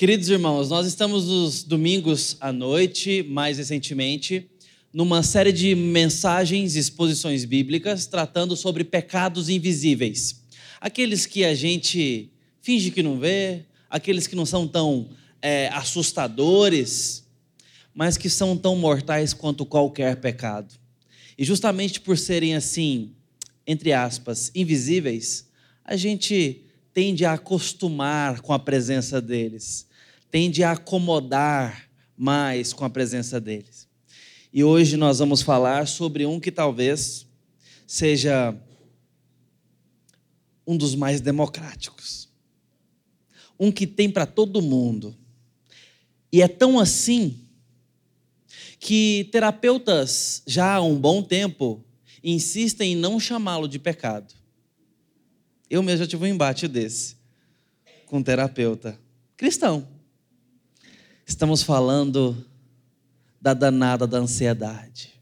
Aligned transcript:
Queridos 0.00 0.30
irmãos, 0.30 0.70
nós 0.70 0.86
estamos 0.86 1.26
nos 1.26 1.62
domingos 1.62 2.34
à 2.40 2.50
noite, 2.50 3.22
mais 3.22 3.58
recentemente, 3.58 4.48
numa 4.94 5.22
série 5.22 5.52
de 5.52 5.74
mensagens 5.74 6.74
exposições 6.74 7.44
bíblicas 7.44 8.06
tratando 8.06 8.56
sobre 8.56 8.82
pecados 8.82 9.50
invisíveis. 9.50 10.40
Aqueles 10.80 11.26
que 11.26 11.44
a 11.44 11.54
gente 11.54 12.30
finge 12.62 12.90
que 12.90 13.02
não 13.02 13.18
vê, 13.18 13.66
aqueles 13.90 14.26
que 14.26 14.34
não 14.34 14.46
são 14.46 14.66
tão 14.66 15.10
é, 15.42 15.68
assustadores, 15.68 17.28
mas 17.94 18.16
que 18.16 18.30
são 18.30 18.56
tão 18.56 18.76
mortais 18.76 19.34
quanto 19.34 19.66
qualquer 19.66 20.16
pecado. 20.16 20.74
E 21.36 21.44
justamente 21.44 22.00
por 22.00 22.16
serem 22.16 22.54
assim, 22.54 23.12
entre 23.66 23.92
aspas, 23.92 24.50
invisíveis, 24.54 25.46
a 25.84 25.94
gente 25.94 26.62
tende 26.94 27.26
a 27.26 27.34
acostumar 27.34 28.40
com 28.40 28.54
a 28.54 28.58
presença 28.58 29.20
deles, 29.20 29.89
tende 30.30 30.62
a 30.62 30.72
acomodar 30.72 31.88
mais 32.16 32.72
com 32.72 32.84
a 32.84 32.90
presença 32.90 33.40
deles. 33.40 33.88
E 34.52 34.62
hoje 34.62 34.96
nós 34.96 35.18
vamos 35.18 35.42
falar 35.42 35.86
sobre 35.86 36.26
um 36.26 36.40
que 36.40 36.52
talvez 36.52 37.26
seja 37.86 38.54
um 40.66 40.76
dos 40.76 40.94
mais 40.94 41.20
democráticos. 41.20 42.28
Um 43.58 43.72
que 43.72 43.86
tem 43.86 44.10
para 44.10 44.26
todo 44.26 44.62
mundo. 44.62 45.16
E 46.32 46.42
é 46.42 46.48
tão 46.48 46.78
assim 46.78 47.40
que 48.78 49.28
terapeutas 49.30 50.42
já 50.46 50.74
há 50.74 50.80
um 50.80 50.98
bom 50.98 51.22
tempo 51.22 51.84
insistem 52.22 52.92
em 52.92 52.96
não 52.96 53.18
chamá-lo 53.18 53.68
de 53.68 53.78
pecado. 53.78 54.34
Eu 55.68 55.82
mesmo 55.82 56.04
já 56.04 56.08
tive 56.08 56.24
um 56.24 56.28
embate 56.28 56.66
desse 56.66 57.16
com 58.06 58.18
um 58.18 58.22
terapeuta 58.22 58.98
cristão. 59.36 59.99
Estamos 61.30 61.62
falando 61.62 62.44
da 63.40 63.54
danada 63.54 64.04
da 64.04 64.18
ansiedade. 64.18 65.14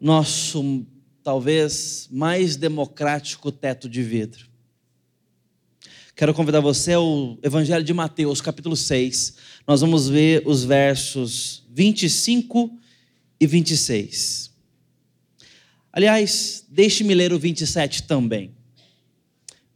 Nosso 0.00 0.86
talvez 1.22 2.08
mais 2.10 2.56
democrático 2.56 3.52
teto 3.52 3.90
de 3.90 4.02
vidro. 4.02 4.48
Quero 6.16 6.32
convidar 6.32 6.60
você 6.60 6.94
ao 6.94 7.38
Evangelho 7.42 7.84
de 7.84 7.92
Mateus, 7.92 8.40
capítulo 8.40 8.74
6. 8.74 9.36
Nós 9.66 9.82
vamos 9.82 10.08
ver 10.08 10.42
os 10.46 10.64
versos 10.64 11.62
25 11.68 12.74
e 13.38 13.46
26. 13.46 14.50
Aliás, 15.92 16.64
deixe-me 16.70 17.12
ler 17.12 17.34
o 17.34 17.38
27 17.38 18.04
também. 18.04 18.54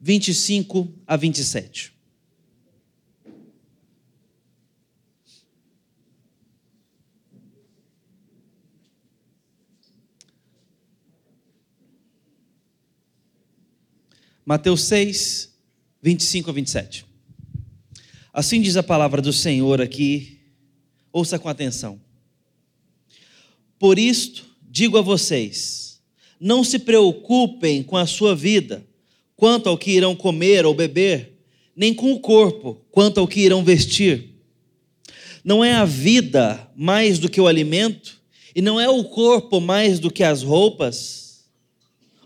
25 0.01 0.91
a 1.07 1.15
27. 1.15 1.94
Mateus 14.47 14.83
6, 14.83 15.51
25 16.03 16.51
a 16.51 16.53
27. 16.53 17.07
Assim 18.31 18.61
diz 18.61 18.77
a 18.77 18.83
palavra 18.83 19.23
do 19.23 19.33
Senhor 19.33 19.81
aqui, 19.81 20.39
ouça 21.11 21.39
com 21.39 21.49
atenção. 21.49 21.99
Por 23.79 23.99
isto 23.99 24.45
digo 24.63 24.99
a 24.99 25.03
vocês, 25.03 25.99
não 26.39 26.63
se 26.63 26.79
preocupem 26.79 27.83
com 27.83 27.97
a 27.97 28.05
sua 28.05 28.37
vida, 28.37 28.87
quanto 29.35 29.71
ao 29.71 29.79
que 29.79 29.93
irão 29.93 30.15
comer 30.15 30.67
ou 30.67 30.75
beber, 30.75 31.39
nem 31.75 31.95
com 31.95 32.13
o 32.13 32.21
corpo, 32.21 32.79
quanto 32.91 33.21
ao 33.21 33.27
que 33.27 33.41
irão 33.41 33.65
vestir. 33.65 34.29
Não 35.43 35.65
é 35.65 35.73
a 35.73 35.87
vida 35.87 36.71
mais 36.77 37.19
do 37.19 37.31
que 37.31 37.41
o 37.41 37.47
alimento, 37.47 38.21
e 38.55 38.61
não 38.61 38.79
é 38.79 38.91
o 38.91 39.05
corpo 39.05 39.59
mais 39.59 39.99
do 39.99 40.11
que 40.11 40.23
as 40.23 40.43
roupas? 40.43 41.24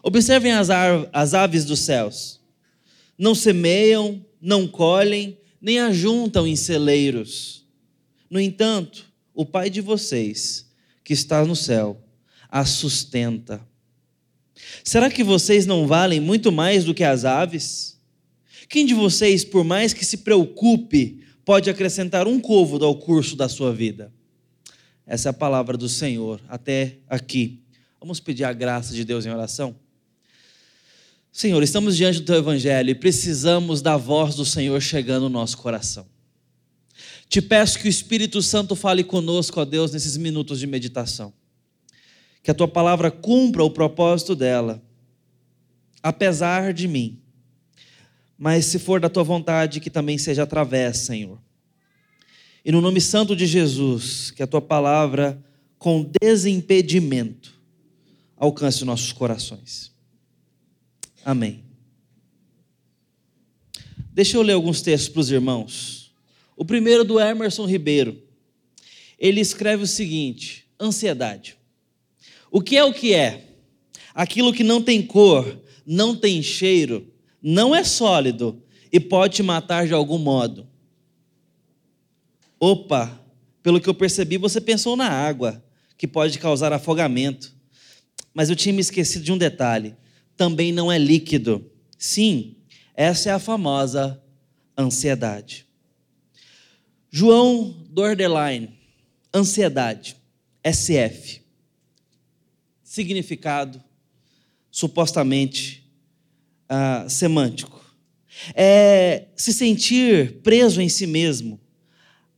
Observem 0.08 0.52
as, 0.52 0.68
as 1.12 1.34
aves 1.34 1.66
dos 1.66 1.80
céus. 1.80 2.40
Não 3.18 3.34
semeiam, 3.34 4.24
não 4.40 4.66
colhem, 4.66 5.36
nem 5.60 5.80
ajuntam 5.80 6.46
em 6.46 6.56
celeiros. 6.56 7.66
No 8.30 8.40
entanto, 8.40 9.04
o 9.34 9.44
Pai 9.44 9.68
de 9.68 9.82
vocês, 9.82 10.66
que 11.04 11.12
está 11.12 11.44
no 11.44 11.54
céu, 11.54 12.02
as 12.48 12.70
sustenta. 12.70 13.60
Será 14.82 15.10
que 15.10 15.22
vocês 15.22 15.66
não 15.66 15.86
valem 15.86 16.20
muito 16.20 16.50
mais 16.50 16.86
do 16.86 16.94
que 16.94 17.04
as 17.04 17.26
aves? 17.26 18.00
Quem 18.66 18.86
de 18.86 18.94
vocês, 18.94 19.44
por 19.44 19.62
mais 19.62 19.92
que 19.92 20.06
se 20.06 20.16
preocupe, 20.16 21.22
pode 21.44 21.68
acrescentar 21.68 22.26
um 22.26 22.40
côvado 22.40 22.86
ao 22.86 22.96
curso 22.96 23.36
da 23.36 23.46
sua 23.46 23.74
vida? 23.74 24.10
Essa 25.06 25.28
é 25.28 25.30
a 25.30 25.34
palavra 25.34 25.76
do 25.76 25.86
Senhor 25.86 26.40
até 26.48 26.96
aqui. 27.06 27.62
Vamos 28.00 28.20
pedir 28.20 28.44
a 28.44 28.54
graça 28.54 28.94
de 28.94 29.04
Deus 29.04 29.26
em 29.26 29.30
oração? 29.30 29.76
Senhor, 31.38 31.62
estamos 31.62 31.96
diante 31.96 32.18
do 32.18 32.24
teu 32.26 32.34
evangelho 32.34 32.90
e 32.90 32.96
precisamos 32.96 33.80
da 33.80 33.96
voz 33.96 34.34
do 34.34 34.44
Senhor 34.44 34.82
chegando 34.82 35.22
no 35.22 35.28
nosso 35.28 35.56
coração. 35.58 36.04
Te 37.28 37.40
peço 37.40 37.78
que 37.78 37.86
o 37.86 37.88
Espírito 37.88 38.42
Santo 38.42 38.74
fale 38.74 39.04
conosco, 39.04 39.60
ó 39.60 39.64
Deus, 39.64 39.92
nesses 39.92 40.16
minutos 40.16 40.58
de 40.58 40.66
meditação 40.66 41.32
que 42.42 42.50
a 42.50 42.54
tua 42.54 42.66
palavra 42.66 43.08
cumpra 43.08 43.62
o 43.62 43.70
propósito 43.70 44.34
dela, 44.34 44.82
apesar 46.02 46.74
de 46.74 46.88
mim. 46.88 47.20
Mas 48.36 48.64
se 48.66 48.80
for 48.80 48.98
da 48.98 49.08
tua 49.08 49.22
vontade, 49.22 49.78
que 49.78 49.90
também 49.90 50.18
seja 50.18 50.42
através, 50.42 50.98
Senhor. 50.98 51.38
E 52.64 52.72
no 52.72 52.80
nome 52.80 53.00
santo 53.00 53.36
de 53.36 53.46
Jesus, 53.46 54.32
que 54.32 54.42
a 54.42 54.46
tua 54.46 54.60
palavra, 54.60 55.40
com 55.78 56.10
desimpedimento, 56.20 57.54
alcance 58.36 58.84
nossos 58.84 59.12
corações. 59.12 59.96
Amém. 61.24 61.64
Deixa 64.12 64.36
eu 64.36 64.42
ler 64.42 64.54
alguns 64.54 64.82
textos 64.82 65.08
para 65.08 65.20
os 65.20 65.30
irmãos. 65.30 66.12
O 66.56 66.64
primeiro 66.64 67.04
do 67.04 67.20
Emerson 67.20 67.66
Ribeiro. 67.66 68.20
Ele 69.18 69.40
escreve 69.40 69.84
o 69.84 69.86
seguinte: 69.86 70.66
ansiedade. 70.80 71.56
O 72.50 72.60
que 72.60 72.76
é 72.76 72.84
o 72.84 72.92
que 72.92 73.14
é? 73.14 73.44
Aquilo 74.14 74.52
que 74.52 74.64
não 74.64 74.82
tem 74.82 75.02
cor, 75.02 75.60
não 75.86 76.16
tem 76.16 76.42
cheiro, 76.42 77.12
não 77.42 77.74
é 77.74 77.84
sólido 77.84 78.62
e 78.90 78.98
pode 78.98 79.36
te 79.36 79.42
matar 79.42 79.86
de 79.86 79.94
algum 79.94 80.18
modo. 80.18 80.66
Opa, 82.58 83.20
pelo 83.62 83.80
que 83.80 83.88
eu 83.88 83.94
percebi, 83.94 84.36
você 84.36 84.60
pensou 84.60 84.96
na 84.96 85.08
água, 85.08 85.62
que 85.96 86.06
pode 86.06 86.38
causar 86.38 86.72
afogamento. 86.72 87.54
Mas 88.34 88.50
eu 88.50 88.56
tinha 88.56 88.72
me 88.72 88.80
esquecido 88.80 89.24
de 89.24 89.32
um 89.32 89.38
detalhe: 89.38 89.94
também 90.38 90.72
não 90.72 90.90
é 90.90 90.96
líquido. 90.96 91.70
Sim, 91.98 92.56
essa 92.94 93.28
é 93.28 93.32
a 93.32 93.38
famosa 93.38 94.22
ansiedade. 94.76 95.66
João 97.10 97.84
Dordeline, 97.90 98.70
ansiedade, 99.34 100.16
SF 100.64 101.42
significado 102.82 103.82
supostamente 104.70 105.84
uh, 106.70 107.08
semântico. 107.08 107.84
É 108.54 109.26
se 109.36 109.52
sentir 109.52 110.40
preso 110.42 110.80
em 110.80 110.88
si 110.88 111.06
mesmo, 111.06 111.60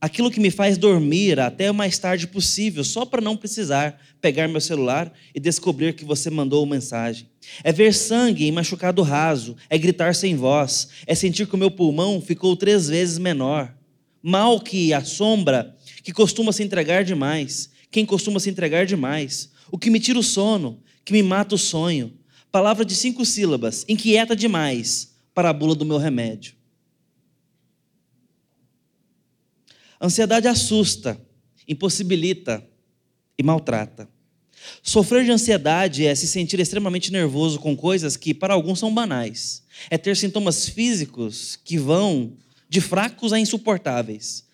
aquilo 0.01 0.31
que 0.31 0.39
me 0.39 0.49
faz 0.49 0.79
dormir 0.79 1.39
até 1.39 1.69
o 1.69 1.75
mais 1.75 1.99
tarde 1.99 2.25
possível, 2.25 2.83
só 2.83 3.05
para 3.05 3.21
não 3.21 3.37
precisar 3.37 4.01
pegar 4.19 4.47
meu 4.47 4.59
celular 4.59 5.13
e 5.33 5.39
descobrir 5.39 5.93
que 5.93 6.03
você 6.03 6.31
mandou 6.31 6.63
uma 6.63 6.75
mensagem. 6.75 7.29
É 7.63 7.71
ver 7.71 7.93
sangue 7.93 8.47
em 8.47 8.51
machucado 8.51 9.03
raso, 9.03 9.55
é 9.69 9.77
gritar 9.77 10.15
sem 10.15 10.35
voz, 10.35 10.89
é 11.05 11.13
sentir 11.13 11.45
que 11.45 11.53
o 11.53 11.57
meu 11.57 11.69
pulmão 11.69 12.19
ficou 12.19 12.55
três 12.55 12.89
vezes 12.89 13.19
menor. 13.19 13.71
Mal 14.23 14.59
que 14.59 14.91
a 14.91 15.03
sombra, 15.03 15.75
que 16.03 16.11
costuma 16.11 16.51
se 16.51 16.63
entregar 16.63 17.03
demais, 17.03 17.69
quem 17.91 18.05
costuma 18.05 18.39
se 18.39 18.49
entregar 18.49 18.85
demais, 18.87 19.51
o 19.71 19.77
que 19.77 19.89
me 19.91 19.99
tira 19.99 20.17
o 20.17 20.23
sono, 20.23 20.79
que 21.05 21.13
me 21.13 21.21
mata 21.21 21.53
o 21.53 21.59
sonho. 21.59 22.13
Palavra 22.51 22.83
de 22.83 22.95
cinco 22.95 23.23
sílabas, 23.23 23.85
inquieta 23.87 24.35
demais 24.35 25.13
para 25.33 25.49
a 25.49 25.53
bula 25.53 25.75
do 25.75 25.85
meu 25.85 25.97
remédio. 25.97 26.60
Ansiedade 30.01 30.47
assusta, 30.47 31.19
impossibilita 31.67 32.65
e 33.37 33.43
maltrata. 33.43 34.09
Sofrer 34.81 35.23
de 35.25 35.31
ansiedade 35.31 36.05
é 36.05 36.13
se 36.15 36.27
sentir 36.27 36.59
extremamente 36.59 37.11
nervoso 37.11 37.59
com 37.59 37.75
coisas 37.75 38.17
que 38.17 38.33
para 38.33 38.53
alguns 38.53 38.79
são 38.79 38.93
banais. 38.93 39.63
É 39.89 39.97
ter 39.97 40.17
sintomas 40.17 40.67
físicos 40.67 41.55
que 41.63 41.77
vão 41.77 42.35
de 42.67 42.81
fracos 42.81 43.33
a 43.33 43.39
insuportáveis. 43.39 44.45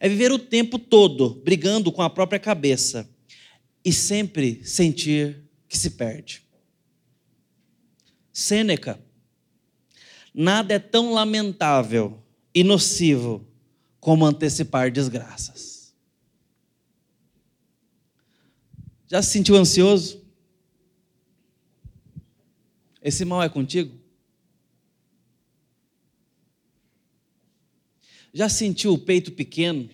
É 0.00 0.08
viver 0.08 0.32
o 0.32 0.38
tempo 0.38 0.78
todo 0.78 1.40
brigando 1.44 1.92
com 1.92 2.02
a 2.02 2.10
própria 2.10 2.38
cabeça 2.38 3.08
e 3.84 3.92
sempre 3.92 4.60
sentir 4.64 5.42
que 5.68 5.78
se 5.78 5.90
perde. 5.90 6.42
Sêneca, 8.32 9.00
Nada 10.38 10.74
é 10.74 10.78
tão 10.78 11.14
lamentável 11.14 12.22
e 12.54 12.62
nocivo 12.62 13.45
como 14.06 14.24
antecipar 14.24 14.88
desgraças. 14.88 15.92
Já 19.08 19.20
se 19.20 19.30
sentiu 19.30 19.56
ansioso? 19.56 20.24
Esse 23.02 23.24
mal 23.24 23.42
é 23.42 23.48
contigo? 23.48 23.98
Já 28.32 28.48
sentiu 28.48 28.92
o 28.92 28.98
peito 28.98 29.32
pequeno 29.32 29.90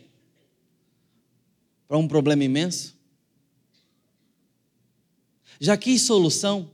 para 1.89 1.97
um 1.97 2.07
problema 2.07 2.45
imenso? 2.45 2.95
Já 5.59 5.75
quis 5.75 6.03
solução 6.03 6.71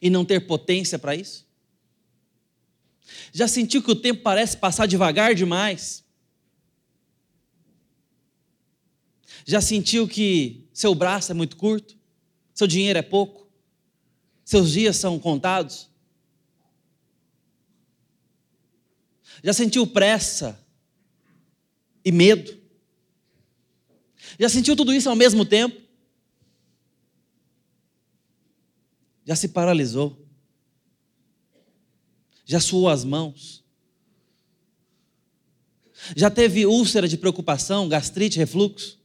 e 0.00 0.08
não 0.08 0.24
ter 0.24 0.46
potência 0.46 1.00
para 1.00 1.16
isso? 1.16 1.44
Já 3.32 3.48
sentiu 3.48 3.82
que 3.82 3.90
o 3.90 3.96
tempo 3.96 4.22
parece 4.22 4.56
passar 4.56 4.86
devagar 4.86 5.34
demais? 5.34 6.04
Já 9.44 9.60
sentiu 9.60 10.06
que 10.06 10.68
seu 10.72 10.94
braço 10.94 11.32
é 11.32 11.34
muito 11.34 11.56
curto? 11.56 11.96
Seu 12.54 12.66
dinheiro 12.66 12.98
é 12.98 13.02
pouco? 13.02 13.48
Seus 14.44 14.72
dias 14.72 14.96
são 14.96 15.18
contados? 15.18 15.90
Já 19.42 19.52
sentiu 19.52 19.86
pressa 19.86 20.58
e 22.04 22.12
medo? 22.12 22.56
Já 24.38 24.48
sentiu 24.48 24.76
tudo 24.76 24.92
isso 24.92 25.08
ao 25.08 25.16
mesmo 25.16 25.44
tempo? 25.44 25.80
Já 29.24 29.36
se 29.36 29.48
paralisou? 29.48 30.21
Já 32.44 32.60
suou 32.60 32.88
as 32.88 33.04
mãos? 33.04 33.62
Já 36.16 36.30
teve 36.30 36.66
úlcera 36.66 37.06
de 37.06 37.16
preocupação, 37.16 37.88
gastrite, 37.88 38.38
refluxo? 38.38 38.98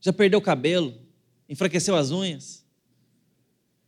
Já 0.00 0.12
perdeu 0.12 0.38
o 0.38 0.42
cabelo? 0.42 0.94
Enfraqueceu 1.48 1.96
as 1.96 2.10
unhas? 2.10 2.64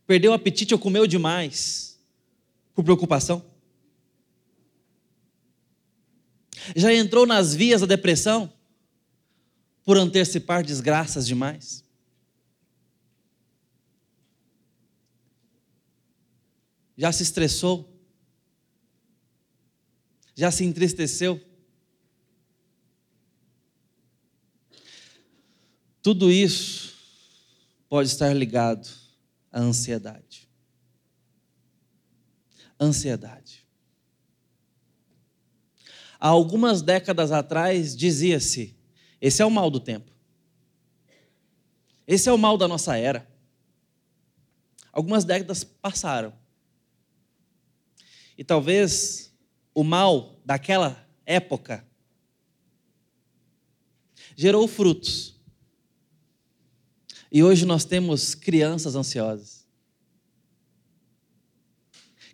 Perdeu 0.07 0.31
o 0.31 0.33
apetite 0.33 0.73
ou 0.73 0.79
comeu 0.79 1.05
demais 1.05 1.99
por 2.73 2.83
preocupação? 2.83 3.45
Já 6.75 6.93
entrou 6.93 7.25
nas 7.25 7.55
vias 7.55 7.81
da 7.81 7.87
depressão 7.87 8.51
por 9.83 9.97
antecipar 9.97 10.63
desgraças 10.63 11.25
demais? 11.25 11.83
Já 17.01 17.11
se 17.11 17.23
estressou? 17.23 17.91
Já 20.35 20.51
se 20.51 20.63
entristeceu? 20.63 21.41
Tudo 25.99 26.31
isso 26.31 26.93
pode 27.89 28.07
estar 28.07 28.31
ligado 28.35 28.87
à 29.51 29.59
ansiedade. 29.59 30.47
Ansiedade. 32.79 33.65
Há 36.19 36.27
algumas 36.27 36.83
décadas 36.83 37.31
atrás 37.31 37.95
dizia-se: 37.95 38.77
esse 39.19 39.41
é 39.41 39.45
o 39.45 39.49
mal 39.49 39.71
do 39.71 39.79
tempo. 39.79 40.11
Esse 42.05 42.29
é 42.29 42.31
o 42.31 42.37
mal 42.37 42.59
da 42.59 42.67
nossa 42.67 42.95
era. 42.95 43.27
Algumas 44.93 45.25
décadas 45.25 45.63
passaram. 45.63 46.39
E 48.41 48.43
talvez 48.43 49.31
o 49.71 49.83
mal 49.83 50.41
daquela 50.43 51.07
época 51.27 51.87
gerou 54.35 54.67
frutos. 54.67 55.39
E 57.31 57.43
hoje 57.43 57.67
nós 57.67 57.85
temos 57.85 58.33
crianças 58.33 58.95
ansiosas. 58.95 59.67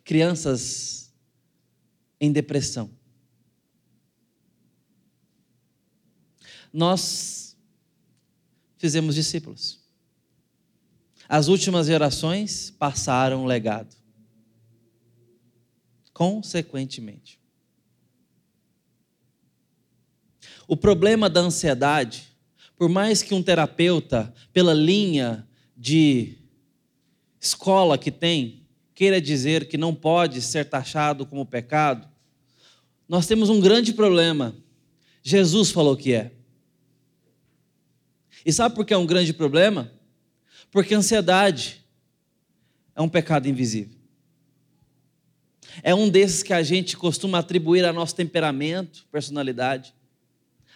Crianças 0.06 1.13
em 2.21 2.31
depressão. 2.31 2.89
Nós 6.71 7.57
fizemos 8.77 9.13
discípulos. 9.13 9.86
As 11.27 11.50
últimas 11.50 11.88
gerações 11.88 12.71
passaram 12.71 13.44
o 13.44 13.45
legado 13.45 13.96
consequentemente. 16.18 17.40
O 20.68 20.75
problema 20.75 21.30
da 21.30 21.42
ansiedade, 21.42 22.36
por 22.75 22.90
mais 22.90 23.22
que 23.22 23.36
um 23.36 23.44
terapeuta, 23.44 24.34
pela 24.52 24.74
linha 24.74 25.48
de 25.78 26.40
escola 27.40 28.00
que 28.00 28.10
tem, 28.10 28.66
queira 28.96 29.22
dizer 29.22 29.68
que 29.68 29.78
não 29.78 29.94
pode 29.94 30.42
ser 30.42 30.66
taxado 30.66 31.24
como 31.24 31.46
pecado, 31.46 32.10
nós 33.08 33.28
temos 33.28 33.48
um 33.48 33.62
grande 33.62 33.94
problema. 33.94 34.56
Jesus 35.22 35.69
falou 35.69 35.96
que 35.96 36.14
é. 36.14 36.31
E 38.44 38.52
sabe 38.52 38.74
por 38.74 38.88
que 38.88 38.94
é 38.96 38.98
um 38.98 39.06
grande 39.06 39.34
problema? 39.34 39.94
Porque 40.72 40.96
a 40.96 40.98
ansiedade 40.98 41.86
é 42.96 43.02
um 43.04 43.08
pecado 43.08 43.48
invisível. 43.48 43.96
É 45.83 45.94
um 45.94 46.09
desses 46.09 46.44
que 46.44 46.53
a 46.53 46.63
gente 46.63 46.97
costuma 46.97 47.39
atribuir 47.39 47.85
ao 47.85 47.94
nosso 47.94 48.15
temperamento, 48.15 49.06
personalidade, 49.12 49.94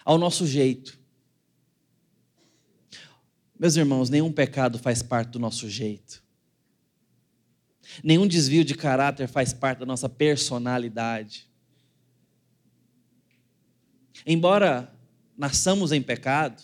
ao 0.05 0.17
nosso 0.17 0.45
jeito. 0.45 0.99
Meus 3.59 3.75
irmãos, 3.75 4.09
nenhum 4.09 4.31
pecado 4.31 4.79
faz 4.79 5.03
parte 5.03 5.29
do 5.29 5.39
nosso 5.39 5.69
jeito. 5.69 6.23
Nenhum 8.03 8.27
desvio 8.27 8.63
de 8.63 8.73
caráter 8.73 9.27
faz 9.27 9.53
parte 9.53 9.79
da 9.79 9.85
nossa 9.85 10.07
personalidade. 10.07 11.49
Embora 14.25 14.93
nasçamos 15.37 15.91
em 15.91 16.01
pecado 16.01 16.63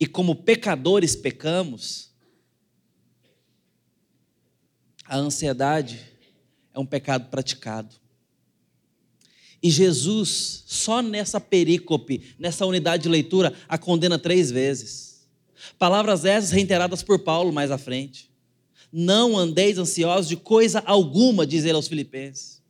e 0.00 0.06
como 0.06 0.34
pecadores 0.34 1.14
pecamos, 1.14 2.14
a 5.04 5.16
ansiedade 5.16 6.15
é 6.76 6.80
um 6.80 6.86
pecado 6.86 7.28
praticado. 7.30 7.94
E 9.62 9.70
Jesus, 9.70 10.62
só 10.66 11.00
nessa 11.00 11.40
perícope, 11.40 12.34
nessa 12.38 12.66
unidade 12.66 13.04
de 13.04 13.08
leitura, 13.08 13.54
a 13.66 13.78
condena 13.78 14.18
três 14.18 14.50
vezes. 14.50 15.26
Palavras 15.78 16.26
essas 16.26 16.50
reiteradas 16.50 17.02
por 17.02 17.20
Paulo 17.20 17.50
mais 17.50 17.70
à 17.70 17.78
frente. 17.78 18.30
Não 18.92 19.36
andeis 19.36 19.78
ansiosos 19.78 20.28
de 20.28 20.36
coisa 20.36 20.80
alguma, 20.80 21.46
diz 21.46 21.64
ele 21.64 21.72
aos 21.72 21.88
Filipenses. 21.88 22.62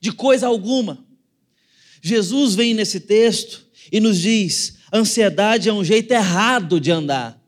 De 0.00 0.10
coisa 0.10 0.46
alguma. 0.46 1.04
Jesus 2.00 2.54
vem 2.54 2.72
nesse 2.72 3.00
texto 3.00 3.66
e 3.92 4.00
nos 4.00 4.18
diz: 4.18 4.78
ansiedade 4.92 5.68
é 5.68 5.72
um 5.72 5.84
jeito 5.84 6.12
errado 6.12 6.80
de 6.80 6.90
andar 6.90 7.43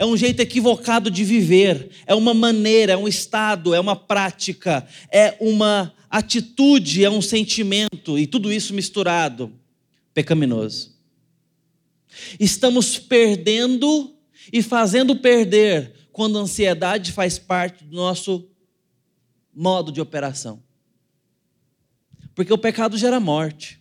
é 0.00 0.06
um 0.06 0.16
jeito 0.16 0.40
equivocado 0.40 1.10
de 1.10 1.22
viver, 1.22 1.90
é 2.06 2.14
uma 2.14 2.32
maneira, 2.32 2.94
é 2.94 2.96
um 2.96 3.06
estado, 3.06 3.74
é 3.74 3.78
uma 3.78 3.94
prática, 3.94 4.88
é 5.12 5.36
uma 5.38 5.94
atitude, 6.08 7.04
é 7.04 7.10
um 7.10 7.20
sentimento, 7.20 8.18
e 8.18 8.26
tudo 8.26 8.50
isso 8.50 8.72
misturado, 8.72 9.52
pecaminoso. 10.14 10.98
Estamos 12.40 12.98
perdendo 12.98 14.16
e 14.50 14.62
fazendo 14.62 15.16
perder 15.16 15.92
quando 16.12 16.38
a 16.38 16.42
ansiedade 16.42 17.12
faz 17.12 17.38
parte 17.38 17.84
do 17.84 17.94
nosso 17.94 18.48
modo 19.54 19.92
de 19.92 20.00
operação. 20.00 20.62
Porque 22.34 22.54
o 22.54 22.58
pecado 22.58 22.96
gera 22.96 23.20
morte. 23.20 23.78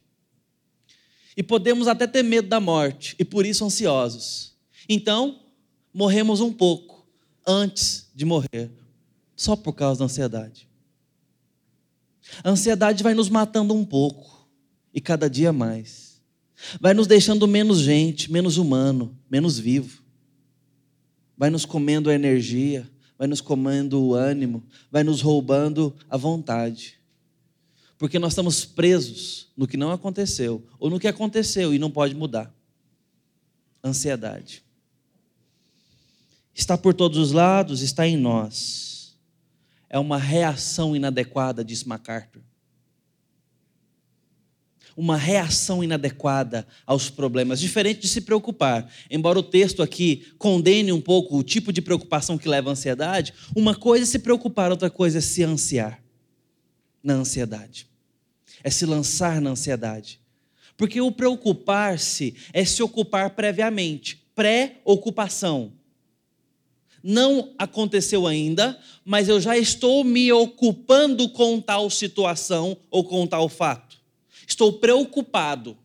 E 1.38 1.42
podemos 1.42 1.88
até 1.88 2.06
ter 2.06 2.24
medo 2.24 2.50
da 2.50 2.60
morte, 2.60 3.16
e 3.18 3.24
por 3.24 3.46
isso 3.46 3.64
ansiosos. 3.64 4.54
Então, 4.90 5.40
morremos 5.94 6.40
um 6.40 6.52
pouco 6.52 7.06
antes 7.46 8.10
de 8.14 8.26
morrer, 8.26 8.72
só 9.36 9.56
por 9.56 9.74
causa 9.74 10.00
da 10.00 10.06
ansiedade. 10.06 10.68
A 12.44 12.50
ansiedade 12.50 13.04
vai 13.04 13.14
nos 13.14 13.30
matando 13.30 13.74
um 13.74 13.84
pouco, 13.84 14.48
e 14.94 15.02
cada 15.02 15.30
dia 15.30 15.52
mais. 15.52 16.22
Vai 16.80 16.94
nos 16.94 17.08
deixando 17.08 17.48
menos 17.48 17.80
gente, 17.80 18.32
menos 18.32 18.58
humano, 18.58 19.18
menos 19.30 19.58
vivo. 19.58 20.04
Vai 21.38 21.50
nos 21.50 21.66
comendo 21.66 22.10
a 22.10 22.14
energia, 22.14 22.90
vai 23.18 23.28
nos 23.28 23.40
comendo 23.42 24.02
o 24.02 24.14
ânimo, 24.14 24.64
vai 24.92 25.04
nos 25.04 25.22
roubando 25.22 25.96
a 26.10 26.18
vontade. 26.18 27.00
Porque 27.98 28.20
nós 28.20 28.34
estamos 28.34 28.66
presos 28.66 29.48
no 29.56 29.68
que 29.68 29.78
não 29.78 29.92
aconteceu, 29.92 30.66
ou 30.78 30.90
no 30.90 31.00
que 31.00 31.08
aconteceu 31.08 31.74
e 31.74 31.80
não 31.80 31.90
pode 31.90 32.14
mudar. 32.14 32.54
Ansiedade 33.84 34.64
está 36.60 36.78
por 36.78 36.94
todos 36.94 37.18
os 37.18 37.32
lados, 37.32 37.82
está 37.82 38.06
em 38.06 38.18
nós. 38.18 39.18
é 39.90 39.98
uma 39.98 40.20
reação 40.20 40.96
inadequada, 40.96 41.64
disse 41.64 41.88
MacArthur. 41.88 42.44
Uma 44.96 45.18
reação 45.18 45.84
inadequada 45.84 46.68
aos 46.86 47.10
problemas, 47.10 47.60
diferente 47.60 48.02
de 48.02 48.08
se 48.08 48.22
preocupar. 48.22 48.92
Embora 49.10 49.40
o 49.40 49.44
texto 49.44 49.82
aqui 49.82 50.28
condene 50.38 50.92
um 50.92 51.02
pouco 51.02 51.38
o 51.38 51.44
tipo 51.44 51.72
de 51.74 51.82
preocupação 51.82 52.38
que 52.38 52.50
leva 52.50 52.70
à 52.70 52.74
ansiedade, 52.74 53.34
uma 53.56 53.74
coisa 53.74 54.04
é 54.04 54.08
se 54.08 54.20
preocupar, 54.20 54.70
outra 54.70 54.90
coisa 54.90 55.20
é 55.20 55.22
se 55.22 55.42
ansiar 55.44 56.04
na 57.02 57.14
ansiedade. 57.14 57.88
É 58.64 58.70
se 58.70 58.86
lançar 58.86 59.40
na 59.42 59.52
ansiedade. 59.52 60.20
Porque 60.78 61.00
o 61.00 61.12
preocupar-se 61.12 62.36
é 62.52 62.64
se 62.66 62.84
ocupar 62.84 63.32
previamente, 63.32 64.22
pré-ocupação 64.36 65.79
não 67.04 67.54
aconteceu 67.58 68.28
ainda, 68.28 68.80
mas 69.06 69.30
eu 69.30 69.40
já 69.40 69.58
estou 69.58 70.04
me 70.04 70.32
ocupando 70.32 71.30
com 71.30 71.60
tal 71.60 71.90
situação 71.90 72.78
ou 72.92 73.04
com 73.04 73.26
tal 73.26 73.48
fato. 73.48 73.98
Estou 74.48 74.74
preocupado 74.74 75.78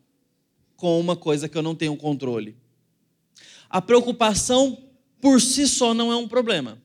com 0.75 0.99
uma 0.99 1.15
coisa 1.15 1.47
que 1.47 1.57
eu 1.57 1.61
não 1.61 1.75
tenho 1.75 1.95
controle. 1.95 2.55
A 3.69 3.81
preocupação 3.81 4.77
por 5.21 5.41
si 5.41 5.67
só 5.67 5.93
não 5.93 6.11
é 6.11 6.15
um 6.15 6.27
problema, 6.27 6.81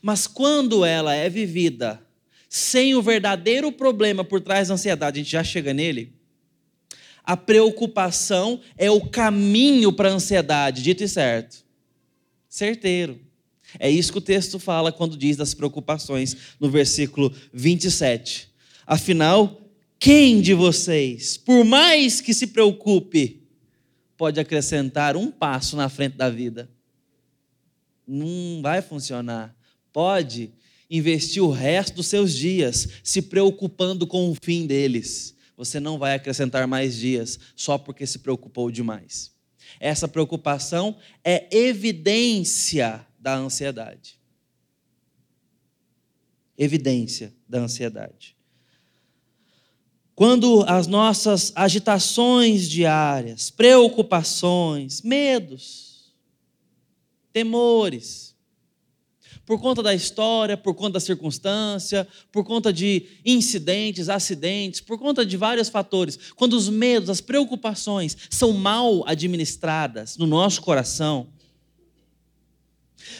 mas 0.00 0.26
quando 0.26 0.84
ela 0.84 1.14
é 1.14 1.28
vivida 1.28 2.02
sem 2.48 2.94
o 2.94 3.02
verdadeiro 3.02 3.70
problema 3.72 4.24
por 4.24 4.40
trás 4.40 4.68
da 4.68 4.74
ansiedade, 4.74 5.20
a 5.20 5.22
gente 5.22 5.32
já 5.32 5.44
chega 5.44 5.74
nele. 5.74 6.14
A 7.22 7.36
preocupação 7.36 8.60
é 8.78 8.90
o 8.90 9.10
caminho 9.10 9.92
para 9.92 10.08
a 10.08 10.12
ansiedade, 10.12 10.82
dito 10.82 11.02
e 11.02 11.08
certo. 11.08 11.64
Certeiro. 12.48 13.25
É 13.78 13.90
isso 13.90 14.12
que 14.12 14.18
o 14.18 14.22
texto 14.22 14.58
fala 14.58 14.92
quando 14.92 15.16
diz 15.16 15.36
das 15.36 15.54
preocupações, 15.54 16.36
no 16.60 16.70
versículo 16.70 17.32
27. 17.52 18.48
Afinal, 18.86 19.60
quem 19.98 20.40
de 20.40 20.54
vocês, 20.54 21.36
por 21.36 21.64
mais 21.64 22.20
que 22.20 22.32
se 22.32 22.48
preocupe, 22.48 23.42
pode 24.16 24.38
acrescentar 24.40 25.16
um 25.16 25.30
passo 25.30 25.76
na 25.76 25.88
frente 25.88 26.16
da 26.16 26.30
vida? 26.30 26.70
Não 28.06 28.62
vai 28.62 28.80
funcionar. 28.80 29.54
Pode 29.92 30.52
investir 30.88 31.42
o 31.42 31.50
resto 31.50 31.96
dos 31.96 32.06
seus 32.06 32.34
dias 32.34 32.88
se 33.02 33.20
preocupando 33.20 34.06
com 34.06 34.30
o 34.30 34.36
fim 34.40 34.66
deles. 34.66 35.34
Você 35.56 35.80
não 35.80 35.98
vai 35.98 36.14
acrescentar 36.14 36.66
mais 36.66 36.96
dias 36.96 37.38
só 37.56 37.78
porque 37.78 38.06
se 38.06 38.18
preocupou 38.20 38.70
demais. 38.70 39.32
Essa 39.80 40.06
preocupação 40.06 40.96
é 41.24 41.48
evidência 41.50 43.04
da 43.26 43.34
ansiedade. 43.34 44.20
Evidência 46.56 47.34
da 47.48 47.58
ansiedade. 47.58 48.36
Quando 50.14 50.62
as 50.68 50.86
nossas 50.86 51.52
agitações 51.56 52.68
diárias, 52.68 53.50
preocupações, 53.50 55.02
medos, 55.02 56.14
temores, 57.32 58.36
por 59.44 59.60
conta 59.60 59.82
da 59.82 59.92
história, 59.92 60.56
por 60.56 60.76
conta 60.76 60.92
da 60.92 61.00
circunstância, 61.00 62.06
por 62.30 62.44
conta 62.44 62.72
de 62.72 63.08
incidentes, 63.24 64.08
acidentes, 64.08 64.80
por 64.80 65.00
conta 65.00 65.26
de 65.26 65.36
vários 65.36 65.68
fatores, 65.68 66.16
quando 66.36 66.52
os 66.52 66.68
medos, 66.68 67.10
as 67.10 67.20
preocupações 67.20 68.16
são 68.30 68.52
mal 68.52 69.02
administradas 69.04 70.16
no 70.16 70.28
nosso 70.28 70.62
coração, 70.62 71.26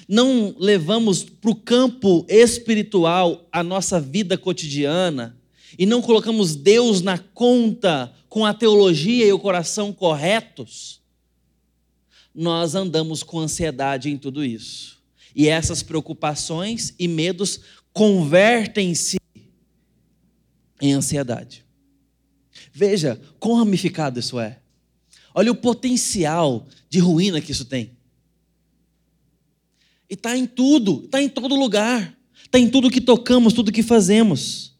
não 0.08 0.54
levamos 0.58 1.24
para 1.24 1.50
o 1.50 1.54
campo 1.54 2.24
espiritual 2.28 3.46
a 3.50 3.62
nossa 3.62 4.00
vida 4.00 4.38
cotidiana 4.38 5.36
e 5.78 5.84
não 5.84 6.00
colocamos 6.00 6.54
Deus 6.54 7.02
na 7.02 7.18
conta 7.18 8.12
com 8.28 8.44
a 8.44 8.54
teologia 8.54 9.26
e 9.26 9.32
o 9.32 9.38
coração 9.38 9.92
corretos, 9.92 11.00
nós 12.34 12.74
andamos 12.74 13.22
com 13.22 13.40
ansiedade 13.40 14.10
em 14.10 14.18
tudo 14.18 14.44
isso. 14.44 14.98
E 15.34 15.48
essas 15.48 15.82
preocupações 15.82 16.94
e 16.98 17.08
medos 17.08 17.60
convertem-se 17.92 19.18
em 20.80 20.92
ansiedade. 20.92 21.64
Veja 22.72 23.20
quão 23.38 23.56
ramificado 23.56 24.20
isso 24.20 24.38
é. 24.38 24.58
Olha 25.34 25.50
o 25.50 25.56
potencial 25.56 26.66
de 26.90 26.98
ruína 26.98 27.40
que 27.40 27.52
isso 27.52 27.64
tem. 27.64 27.95
E 30.08 30.14
está 30.14 30.36
em 30.36 30.46
tudo, 30.46 31.02
está 31.04 31.22
em 31.22 31.28
todo 31.28 31.54
lugar, 31.54 32.16
está 32.44 32.58
em 32.58 32.68
tudo 32.68 32.90
que 32.90 33.00
tocamos, 33.00 33.52
tudo 33.52 33.72
que 33.72 33.82
fazemos. 33.82 34.76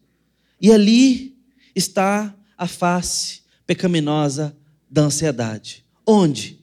E 0.61 0.71
ali 0.71 1.37
está 1.75 2.35
a 2.57 2.67
face 2.67 3.41
pecaminosa 3.65 4.55
da 4.89 5.03
ansiedade. 5.03 5.83
Onde? 6.05 6.59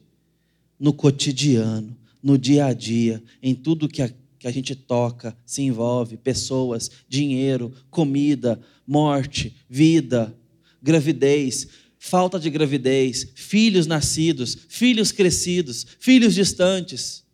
No 0.79 0.91
cotidiano, 0.91 1.95
no 2.21 2.37
dia 2.37 2.65
a 2.65 2.73
dia, 2.73 3.23
em 3.41 3.53
tudo 3.55 3.87
que 3.87 4.01
a, 4.01 4.11
que 4.39 4.47
a 4.47 4.51
gente 4.51 4.75
toca, 4.75 5.37
se 5.45 5.61
envolve: 5.61 6.17
pessoas, 6.17 6.89
dinheiro, 7.07 7.71
comida, 7.89 8.59
morte, 8.85 9.55
vida, 9.69 10.35
gravidez, 10.81 11.67
falta 11.97 12.39
de 12.39 12.49
gravidez, 12.49 13.27
filhos 13.35 13.87
nascidos, 13.87 14.57
filhos 14.69 15.11
crescidos, 15.11 15.85
filhos 15.99 16.33
distantes. 16.33 17.24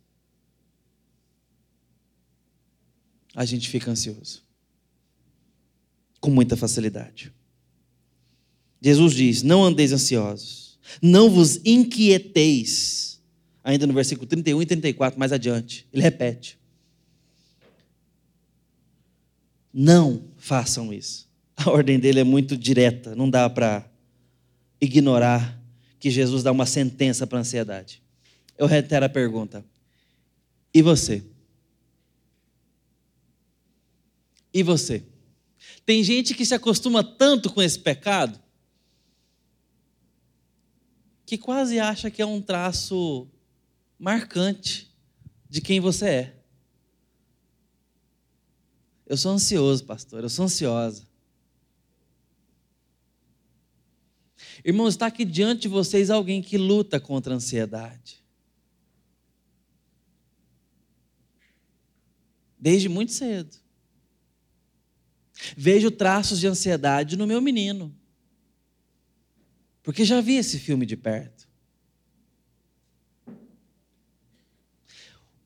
A 3.36 3.46
gente 3.46 3.70
fica 3.70 3.90
ansioso. 3.90 4.44
Com 6.20 6.30
muita 6.30 6.56
facilidade. 6.56 7.32
Jesus 8.82 9.14
diz: 9.14 9.44
Não 9.44 9.64
andeis 9.64 9.92
ansiosos, 9.92 10.80
não 11.02 11.30
vos 11.30 11.60
inquieteis. 11.66 13.22
Ainda 13.64 13.86
no 13.86 13.94
versículo 13.94 14.28
31 14.28 14.62
e 14.62 14.66
34, 14.66 15.20
mais 15.20 15.32
adiante, 15.32 15.88
ele 15.94 16.02
repete: 16.02 16.60
Não 19.74 20.24
façam 20.38 20.94
isso. 20.94 21.30
A 21.56 21.70
ordem 21.70 22.00
dele 22.00 22.20
é 22.20 22.24
muito 22.24 22.58
direta, 22.58 23.16
não 23.16 23.30
dá 23.30 23.48
para 23.50 23.88
ignorar 24.80 25.62
que 26.00 26.10
Jesus 26.10 26.42
dá 26.42 26.52
uma 26.52 26.66
sentença 26.66 27.28
para 27.28 27.38
a 27.38 27.42
ansiedade. 27.42 28.02
Eu 28.58 28.66
reitero 28.66 29.06
a 29.06 29.10
pergunta: 29.10 29.64
E 30.74 30.82
você? 30.82 31.24
E 34.54 34.64
você? 34.64 35.06
Tem 35.86 36.04
gente 36.04 36.34
que 36.34 36.46
se 36.46 36.54
acostuma 36.54 37.04
tanto 37.04 37.52
com 37.52 37.62
esse 37.62 37.80
pecado 37.80 38.40
que 41.26 41.38
quase 41.38 41.80
acha 41.80 42.12
que 42.12 42.22
é 42.22 42.26
um 42.26 42.42
traço 42.42 43.26
marcante 43.98 44.94
de 45.50 45.62
quem 45.62 45.80
você 45.80 46.06
é. 46.06 46.42
Eu 49.06 49.16
sou 49.16 49.32
ansioso, 49.32 49.86
pastor, 49.86 50.24
eu 50.24 50.30
sou 50.30 50.46
ansiosa. 50.46 51.08
Irmãos, 54.64 54.90
está 54.90 55.08
aqui 55.08 55.24
diante 55.26 55.62
de 55.62 55.68
vocês 55.70 56.10
alguém 56.10 56.42
que 56.42 56.58
luta 56.58 57.00
contra 57.00 57.34
a 57.34 57.38
ansiedade. 57.38 58.22
Desde 62.60 62.88
muito 62.88 63.12
cedo. 63.12 63.58
Vejo 65.56 65.92
traços 65.92 66.40
de 66.40 66.48
ansiedade 66.48 67.18
no 67.18 67.28
meu 67.28 67.42
menino. 67.42 67.96
Porque 69.84 70.06
já 70.06 70.22
vi 70.22 70.36
esse 70.36 70.60
filme 70.60 70.86
de 70.86 70.96
perto. 70.96 71.48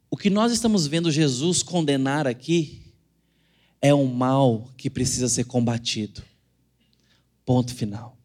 O 0.09 0.17
que 0.17 0.29
nós 0.29 0.51
estamos 0.51 0.87
vendo 0.87 1.11
Jesus 1.11 1.61
condenar 1.63 2.27
aqui 2.27 2.93
é 3.81 3.93
um 3.93 4.05
mal 4.05 4.69
que 4.77 4.89
precisa 4.89 5.27
ser 5.27 5.45
combatido. 5.45 6.23
Ponto 7.45 7.73
final. 7.73 8.17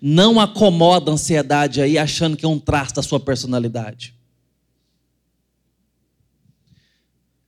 Não 0.00 0.40
acomoda 0.40 1.10
a 1.10 1.14
ansiedade 1.14 1.80
aí 1.80 1.98
achando 1.98 2.36
que 2.36 2.44
é 2.44 2.48
um 2.48 2.58
traço 2.58 2.94
da 2.94 3.02
sua 3.02 3.20
personalidade. 3.20 4.14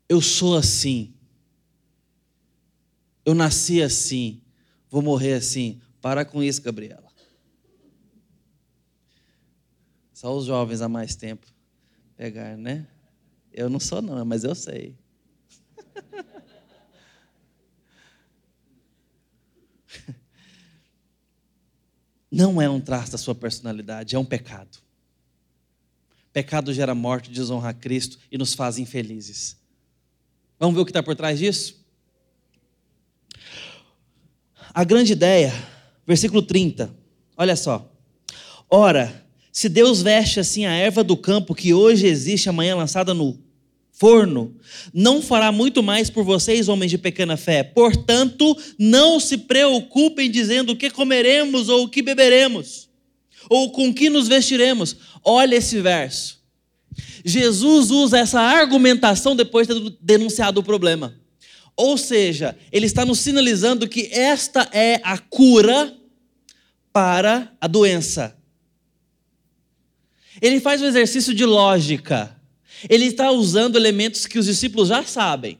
Eu 0.08 0.20
sou 0.20 0.56
assim. 0.56 1.14
Eu 3.24 3.34
nasci 3.34 3.82
assim, 3.82 4.40
vou 4.88 5.02
morrer 5.02 5.34
assim. 5.34 5.80
Para 6.00 6.24
com 6.24 6.42
isso, 6.42 6.62
Gabriela. 6.62 7.10
Só 10.12 10.36
os 10.36 10.46
jovens 10.46 10.82
há 10.82 10.88
mais 10.88 11.14
tempo 11.14 11.46
pegar, 12.16 12.56
né? 12.56 12.88
Eu 13.52 13.70
não 13.70 13.80
sou 13.80 14.02
não, 14.02 14.24
mas 14.24 14.44
eu 14.44 14.54
sei. 14.54 14.96
Não 22.30 22.62
é 22.62 22.70
um 22.70 22.80
traço 22.80 23.10
da 23.10 23.18
sua 23.18 23.34
personalidade, 23.34 24.14
é 24.14 24.18
um 24.18 24.24
pecado. 24.24 24.78
Pecado 26.32 26.72
gera 26.72 26.94
morte, 26.94 27.28
desonra 27.28 27.70
a 27.70 27.74
Cristo 27.74 28.20
e 28.30 28.38
nos 28.38 28.54
faz 28.54 28.78
infelizes. 28.78 29.56
Vamos 30.58 30.76
ver 30.76 30.82
o 30.82 30.84
que 30.84 30.90
está 30.90 31.02
por 31.02 31.16
trás 31.16 31.40
disso? 31.40 31.79
A 34.72 34.84
grande 34.84 35.12
ideia, 35.12 35.52
versículo 36.06 36.42
30, 36.42 36.90
olha 37.36 37.56
só. 37.56 37.90
Ora, 38.68 39.26
se 39.52 39.68
Deus 39.68 40.00
veste 40.00 40.38
assim 40.38 40.64
a 40.64 40.72
erva 40.72 41.02
do 41.02 41.16
campo 41.16 41.54
que 41.54 41.74
hoje 41.74 42.06
existe, 42.06 42.48
amanhã 42.48 42.76
lançada 42.76 43.12
no 43.12 43.38
forno, 43.92 44.56
não 44.94 45.20
fará 45.20 45.50
muito 45.50 45.82
mais 45.82 46.08
por 46.08 46.24
vocês, 46.24 46.68
homens 46.68 46.90
de 46.90 46.98
pequena 46.98 47.36
fé. 47.36 47.62
Portanto, 47.62 48.56
não 48.78 49.18
se 49.18 49.36
preocupem 49.36 50.30
dizendo 50.30 50.72
o 50.72 50.76
que 50.76 50.88
comeremos 50.88 51.68
ou 51.68 51.84
o 51.84 51.88
que 51.88 52.00
beberemos, 52.00 52.88
ou 53.48 53.72
com 53.72 53.92
que 53.92 54.08
nos 54.08 54.28
vestiremos. 54.28 54.96
Olha 55.24 55.56
esse 55.56 55.80
verso. 55.80 56.40
Jesus 57.24 57.90
usa 57.90 58.18
essa 58.20 58.40
argumentação 58.40 59.36
depois 59.36 59.66
de 59.66 59.74
ter 59.74 59.96
denunciado 60.00 60.60
o 60.60 60.64
problema. 60.64 61.19
Ou 61.80 61.96
seja, 61.96 62.54
ele 62.70 62.84
está 62.84 63.06
nos 63.06 63.20
sinalizando 63.20 63.88
que 63.88 64.10
esta 64.12 64.68
é 64.70 65.00
a 65.02 65.16
cura 65.16 65.96
para 66.92 67.50
a 67.58 67.66
doença. 67.66 68.36
Ele 70.42 70.60
faz 70.60 70.82
um 70.82 70.86
exercício 70.86 71.32
de 71.32 71.46
lógica. 71.46 72.36
Ele 72.86 73.06
está 73.06 73.30
usando 73.30 73.76
elementos 73.76 74.26
que 74.26 74.38
os 74.38 74.44
discípulos 74.44 74.88
já 74.88 75.02
sabem. 75.04 75.58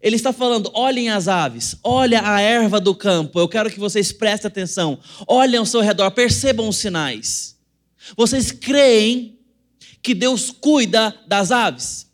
Ele 0.00 0.16
está 0.16 0.32
falando: 0.32 0.70
olhem 0.72 1.10
as 1.10 1.28
aves, 1.28 1.76
olha 1.84 2.26
a 2.26 2.40
erva 2.40 2.80
do 2.80 2.94
campo. 2.94 3.38
Eu 3.38 3.48
quero 3.48 3.70
que 3.70 3.78
vocês 3.78 4.10
prestem 4.10 4.48
atenção. 4.48 4.98
Olhem 5.26 5.58
ao 5.58 5.66
seu 5.66 5.82
redor, 5.82 6.10
percebam 6.12 6.66
os 6.66 6.78
sinais. 6.78 7.58
Vocês 8.16 8.50
creem 8.50 9.38
que 10.02 10.14
Deus 10.14 10.50
cuida 10.50 11.14
das 11.28 11.52
aves? 11.52 12.10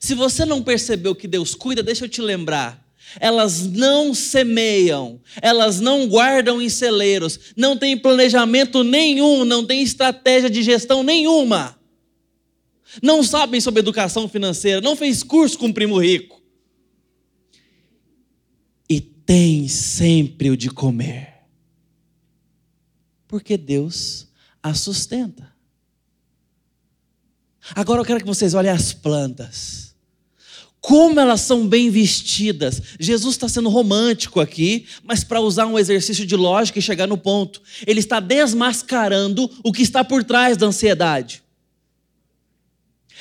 Se 0.00 0.14
você 0.14 0.46
não 0.46 0.62
percebeu 0.62 1.14
que 1.14 1.28
Deus 1.28 1.54
cuida, 1.54 1.82
deixa 1.82 2.06
eu 2.06 2.08
te 2.08 2.22
lembrar. 2.22 2.88
Elas 3.20 3.66
não 3.66 4.14
semeiam, 4.14 5.20
elas 5.42 5.78
não 5.78 6.08
guardam 6.08 6.62
em 6.62 6.70
celeiros, 6.70 7.52
não 7.54 7.76
tem 7.76 7.98
planejamento 7.98 8.82
nenhum, 8.82 9.44
não 9.44 9.66
tem 9.66 9.82
estratégia 9.82 10.48
de 10.48 10.62
gestão 10.62 11.02
nenhuma. 11.02 11.78
Não 13.02 13.22
sabem 13.22 13.60
sobre 13.60 13.80
educação 13.80 14.26
financeira, 14.26 14.80
não 14.80 14.96
fez 14.96 15.22
curso 15.22 15.58
com 15.58 15.66
o 15.66 15.74
primo 15.74 15.98
rico. 15.98 16.40
E 18.88 19.00
tem 19.00 19.68
sempre 19.68 20.48
o 20.48 20.56
de 20.56 20.70
comer. 20.70 21.42
Porque 23.28 23.58
Deus 23.58 24.28
a 24.62 24.72
sustenta. 24.72 25.52
Agora 27.74 28.00
eu 28.00 28.04
quero 28.04 28.20
que 28.20 28.26
vocês 28.26 28.54
olhem 28.54 28.70
as 28.70 28.92
plantas 28.92 29.89
como 30.80 31.20
elas 31.20 31.42
são 31.42 31.66
bem 31.66 31.90
vestidas. 31.90 32.80
Jesus 32.98 33.34
está 33.34 33.48
sendo 33.48 33.68
romântico 33.68 34.40
aqui, 34.40 34.86
mas 35.04 35.22
para 35.22 35.40
usar 35.40 35.66
um 35.66 35.78
exercício 35.78 36.24
de 36.24 36.34
lógica 36.34 36.78
e 36.78 36.82
chegar 36.82 37.06
no 37.06 37.18
ponto. 37.18 37.60
Ele 37.86 38.00
está 38.00 38.18
desmascarando 38.18 39.50
o 39.62 39.72
que 39.72 39.82
está 39.82 40.02
por 40.02 40.24
trás 40.24 40.56
da 40.56 40.66
ansiedade. 40.66 41.42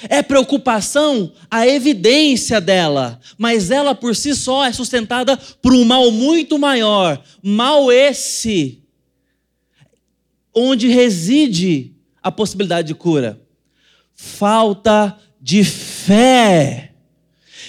É 0.08 0.22
preocupação 0.22 1.34
a 1.52 1.68
evidência 1.68 2.62
dela, 2.62 3.20
mas 3.38 3.70
ela 3.70 3.94
por 3.94 4.16
si 4.16 4.34
só 4.34 4.64
é 4.64 4.72
sustentada 4.72 5.36
por 5.62 5.74
um 5.74 5.84
mal 5.84 6.10
muito 6.12 6.58
maior. 6.58 7.22
Mal 7.44 7.92
esse, 7.92 8.82
onde 10.54 10.88
reside 10.88 11.94
a 12.24 12.32
possibilidade 12.32 12.88
de 12.88 12.96
cura. 12.96 13.42
Falta 14.14 15.18
de 15.42 15.66
fé. 15.66 16.89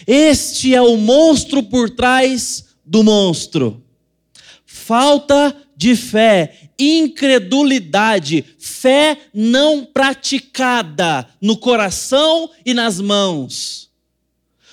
Este 0.06 0.74
é 0.74 0.82
o 0.82 0.96
monstro 0.96 1.62
por 1.62 1.90
trás 1.90 2.64
do 2.84 3.02
monstro. 3.02 3.82
Falta 4.64 5.56
de 5.76 5.94
fé, 5.94 6.70
incredulidade, 6.78 8.44
fé 8.58 9.16
não 9.32 9.84
praticada 9.84 11.28
no 11.40 11.56
coração 11.56 12.50
e 12.64 12.74
nas 12.74 13.00
mãos. 13.00 13.90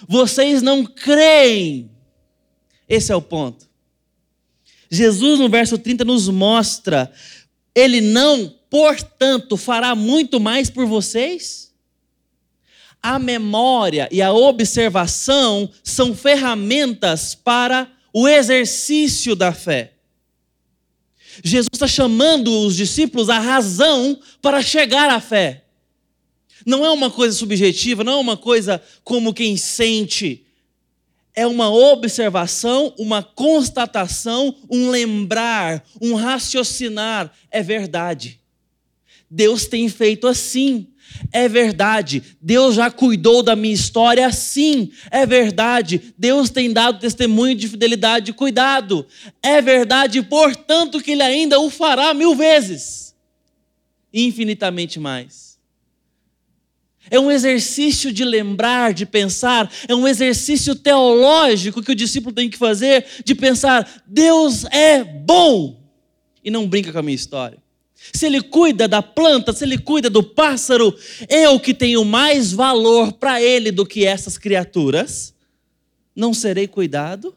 Vocês 0.08 0.62
não 0.62 0.86
creem. 0.86 1.90
Esse 2.88 3.12
é 3.12 3.16
o 3.16 3.22
ponto. 3.22 3.68
Jesus, 4.90 5.40
no 5.40 5.50
verso 5.50 5.78
30, 5.78 6.06
nos 6.06 6.30
mostra: 6.30 7.12
Ele 7.76 8.02
não, 8.02 8.54
portanto, 8.70 9.58
fará 9.58 9.96
muito 9.96 10.40
mais 10.40 10.70
por 10.70 10.86
vocês? 10.86 11.67
A 13.08 13.18
memória 13.18 14.10
e 14.12 14.22
a 14.22 14.34
observação 14.34 15.70
são 15.82 16.14
ferramentas 16.14 17.34
para 17.34 17.90
o 18.12 18.28
exercício 18.28 19.34
da 19.34 19.54
fé. 19.54 19.94
Jesus 21.42 21.70
está 21.72 21.88
chamando 21.88 22.52
os 22.66 22.76
discípulos 22.76 23.30
à 23.30 23.40
razão 23.40 24.20
para 24.42 24.62
chegar 24.62 25.10
à 25.10 25.22
fé. 25.22 25.64
Não 26.66 26.84
é 26.84 26.90
uma 26.92 27.10
coisa 27.10 27.34
subjetiva, 27.34 28.04
não 28.04 28.12
é 28.12 28.18
uma 28.18 28.36
coisa 28.36 28.84
como 29.06 29.34
quem 29.34 29.56
sente. 29.56 30.44
É 31.34 31.48
uma 31.48 31.70
observação, 31.70 32.94
uma 33.00 33.24
constatação, 33.24 34.54
um 34.70 34.90
lembrar, 34.90 35.82
um 36.02 36.14
raciocinar. 36.14 37.32
É 37.50 37.64
verdade. 37.64 38.42
Deus 39.32 39.66
tem 39.66 39.88
feito 39.88 40.28
assim. 40.28 40.88
É 41.32 41.48
verdade, 41.50 42.24
Deus 42.42 42.76
já 42.76 42.90
cuidou 42.92 43.42
da 43.44 43.56
minha 43.56 43.74
história, 43.74 44.32
sim. 44.32 44.92
É 45.10 45.26
verdade, 45.26 46.14
Deus 46.18 46.50
tem 46.50 46.72
dado 46.72 47.00
testemunho 47.00 47.56
de 47.56 47.68
fidelidade 47.68 48.32
e 48.32 48.34
cuidado. 48.34 49.06
É 49.42 49.62
verdade, 49.62 50.22
portanto, 50.22 51.02
que 51.02 51.12
Ele 51.12 51.24
ainda 51.24 51.60
o 51.60 51.70
fará 51.70 52.14
mil 52.14 52.36
vezes 52.36 53.08
infinitamente 54.14 55.00
mais. 55.00 55.58
É 57.10 57.20
um 57.20 57.32
exercício 57.32 58.12
de 58.12 58.26
lembrar, 58.26 58.94
de 58.94 59.06
pensar, 59.06 59.72
é 59.88 59.96
um 59.96 60.08
exercício 60.08 60.76
teológico 60.76 61.82
que 61.82 61.92
o 61.92 61.96
discípulo 61.96 62.36
tem 62.36 62.50
que 62.50 62.58
fazer, 62.58 63.06
de 63.24 63.34
pensar: 63.34 64.04
Deus 64.06 64.66
é 64.66 65.04
bom, 65.04 65.82
e 66.44 66.52
não 66.52 66.68
brinca 66.68 66.92
com 66.92 67.00
a 67.00 67.04
minha 67.04 67.16
história. 67.16 67.58
Se 68.14 68.26
ele 68.26 68.42
cuida 68.42 68.88
da 68.88 69.02
planta, 69.02 69.52
se 69.52 69.64
ele 69.64 69.78
cuida 69.78 70.10
do 70.10 70.24
pássaro, 70.24 70.96
eu 71.28 71.60
que 71.60 71.74
tenho 71.74 72.06
mais 72.06 72.52
valor 72.52 73.14
para 73.14 73.42
ele 73.42 73.72
do 73.72 73.86
que 73.86 74.06
essas 74.06 74.38
criaturas, 74.38 75.34
não 76.16 76.34
serei 76.34 76.68
cuidado? 76.68 77.36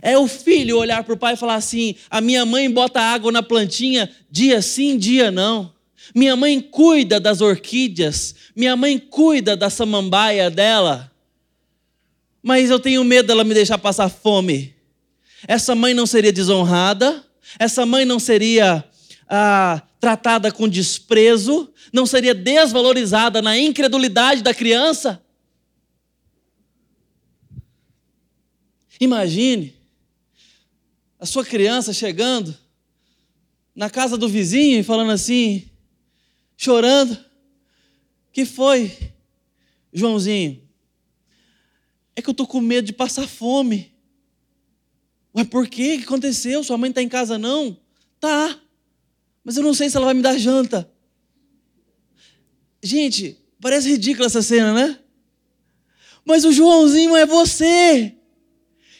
É 0.00 0.16
o 0.16 0.26
filho 0.28 0.78
olhar 0.78 1.02
para 1.04 1.14
o 1.14 1.18
pai 1.18 1.34
e 1.34 1.36
falar 1.36 1.56
assim: 1.56 1.94
a 2.10 2.20
minha 2.20 2.44
mãe 2.44 2.70
bota 2.70 3.00
água 3.00 3.32
na 3.32 3.42
plantinha 3.42 4.10
dia 4.30 4.62
sim, 4.62 4.96
dia 4.96 5.30
não. 5.30 5.72
Minha 6.14 6.36
mãe 6.36 6.60
cuida 6.60 7.20
das 7.20 7.40
orquídeas, 7.40 8.34
minha 8.54 8.76
mãe 8.76 8.98
cuida 8.98 9.56
da 9.56 9.68
samambaia 9.68 10.50
dela, 10.50 11.12
mas 12.42 12.70
eu 12.70 12.80
tenho 12.80 13.04
medo 13.04 13.26
dela 13.26 13.44
me 13.44 13.52
deixar 13.52 13.76
passar 13.76 14.08
fome. 14.08 14.74
Essa 15.46 15.74
mãe 15.74 15.92
não 15.92 16.06
seria 16.06 16.32
desonrada? 16.32 17.24
Essa 17.58 17.86
mãe 17.86 18.04
não 18.04 18.18
seria 18.18 18.84
ah, 19.28 19.82
tratada 20.00 20.50
com 20.50 20.68
desprezo? 20.68 21.72
Não 21.92 22.06
seria 22.06 22.34
desvalorizada 22.34 23.40
na 23.40 23.56
incredulidade 23.56 24.42
da 24.42 24.52
criança? 24.52 25.22
Imagine 29.00 29.76
a 31.20 31.26
sua 31.26 31.44
criança 31.44 31.92
chegando 31.92 32.56
na 33.74 33.88
casa 33.88 34.16
do 34.16 34.28
vizinho 34.28 34.80
e 34.80 34.82
falando 34.82 35.12
assim, 35.12 35.68
chorando: 36.56 37.16
Que 38.32 38.44
foi, 38.44 39.12
Joãozinho? 39.92 40.62
É 42.16 42.22
que 42.22 42.28
eu 42.28 42.32
estou 42.32 42.46
com 42.46 42.60
medo 42.60 42.86
de 42.86 42.92
passar 42.92 43.28
fome. 43.28 43.92
Mas 45.32 45.46
por 45.46 45.66
quê? 45.68 45.94
O 45.94 45.98
que 45.98 46.04
aconteceu? 46.04 46.64
Sua 46.64 46.78
mãe 46.78 46.90
está 46.90 47.02
em 47.02 47.08
casa 47.08 47.38
não? 47.38 47.76
Tá. 48.20 48.58
Mas 49.44 49.56
eu 49.56 49.62
não 49.62 49.74
sei 49.74 49.88
se 49.88 49.96
ela 49.96 50.06
vai 50.06 50.14
me 50.14 50.22
dar 50.22 50.36
janta. 50.36 50.90
Gente, 52.82 53.36
parece 53.60 53.88
ridícula 53.88 54.26
essa 54.26 54.42
cena, 54.42 54.72
né? 54.72 54.98
Mas 56.24 56.44
o 56.44 56.52
Joãozinho 56.52 57.16
é 57.16 57.24
você 57.24 58.14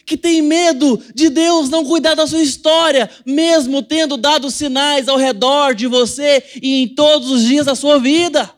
que 0.05 0.17
tem 0.17 0.41
medo 0.41 0.99
de 1.13 1.29
Deus 1.29 1.69
não 1.69 1.85
cuidar 1.85 2.15
da 2.15 2.25
sua 2.25 2.41
história, 2.41 3.07
mesmo 3.23 3.83
tendo 3.83 4.17
dado 4.17 4.49
sinais 4.49 5.07
ao 5.07 5.17
redor 5.17 5.75
de 5.75 5.85
você 5.85 6.43
e 6.63 6.81
em 6.81 6.87
todos 6.87 7.29
os 7.29 7.43
dias 7.43 7.67
da 7.67 7.75
sua 7.75 7.99
vida. 7.99 8.51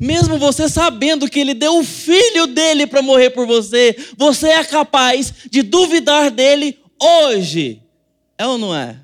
Mesmo 0.00 0.38
você 0.38 0.68
sabendo 0.68 1.28
que 1.28 1.40
Ele 1.40 1.54
deu 1.54 1.78
o 1.78 1.84
filho 1.84 2.46
dele 2.46 2.86
para 2.86 3.02
morrer 3.02 3.30
por 3.30 3.46
você, 3.46 3.96
você 4.16 4.48
é 4.48 4.64
capaz 4.64 5.32
de 5.50 5.62
duvidar 5.62 6.30
dele 6.30 6.78
hoje. 7.00 7.82
É 8.36 8.46
ou 8.46 8.58
não 8.58 8.74
é? 8.74 9.00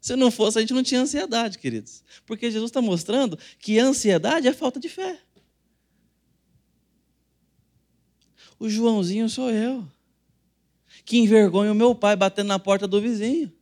Se 0.00 0.16
não 0.16 0.30
fosse, 0.30 0.58
a 0.58 0.60
gente 0.60 0.72
não 0.72 0.82
tinha 0.82 1.00
ansiedade, 1.00 1.58
queridos. 1.58 2.02
Porque 2.24 2.50
Jesus 2.50 2.70
está 2.70 2.80
mostrando 2.80 3.38
que 3.58 3.78
ansiedade 3.78 4.48
é 4.48 4.52
falta 4.52 4.80
de 4.80 4.88
fé. 4.88 5.18
O 8.58 8.68
Joãozinho 8.68 9.28
sou 9.28 9.50
eu. 9.50 9.86
Que 11.04 11.18
envergonha 11.18 11.72
o 11.72 11.74
meu 11.74 11.94
pai 11.94 12.16
batendo 12.16 12.48
na 12.48 12.58
porta 12.58 12.86
do 12.86 13.00
vizinho. 13.00 13.52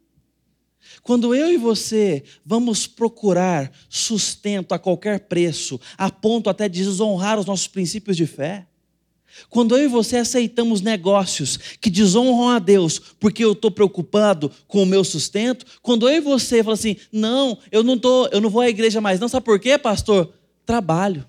Quando 1.07 1.37
eu 1.37 1.53
e 1.53 1.57
você 1.57 2.25
vamos 2.45 2.85
procurar 2.85 3.71
sustento 3.89 4.73
a 4.73 4.79
qualquer 4.79 5.21
preço, 5.21 5.81
a 5.97 6.11
ponto 6.11 6.51
até 6.51 6.69
de 6.69 6.83
desonrar 6.83 7.39
os 7.39 7.47
nossos 7.47 7.69
princípios 7.69 8.17
de 8.17 8.27
fé, 8.27 8.67
quando 9.49 9.77
eu 9.77 9.85
e 9.85 9.87
você 9.87 10.17
aceitamos 10.17 10.81
negócios 10.81 11.59
que 11.81 11.91
desonram 11.91 12.49
a 12.49 12.59
Deus, 12.59 12.99
porque 13.21 13.45
eu 13.45 13.53
estou 13.53 13.71
preocupado 13.71 14.51
com 14.67 14.83
o 14.83 14.87
meu 14.87 15.05
sustento, 15.05 15.65
quando 15.81 16.09
eu 16.09 16.17
e 16.17 16.21
você 16.21 16.61
fala 16.65 16.75
assim, 16.75 16.97
não, 17.13 17.57
eu 17.71 17.85
não 17.85 17.97
tô, 17.97 18.27
eu 18.33 18.41
não 18.41 18.51
vou 18.51 18.63
à 18.63 18.69
igreja 18.69 19.01
mais, 19.01 19.21
não, 19.21 19.29
sabe 19.29 19.47
por 19.47 19.61
quê, 19.61 19.79
pastor? 19.79 20.35
Trabalho. 20.65 21.25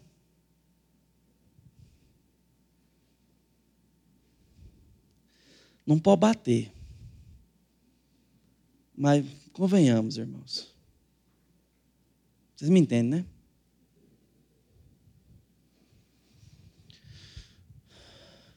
Não 5.85 5.99
pode 5.99 6.21
bater. 6.21 6.76
Mas 8.97 9.23
convenhamos, 9.53 10.17
irmãos. 10.17 10.75
Vocês 12.55 12.71
me 12.71 12.79
entendem, 12.79 13.19
né? 13.19 13.25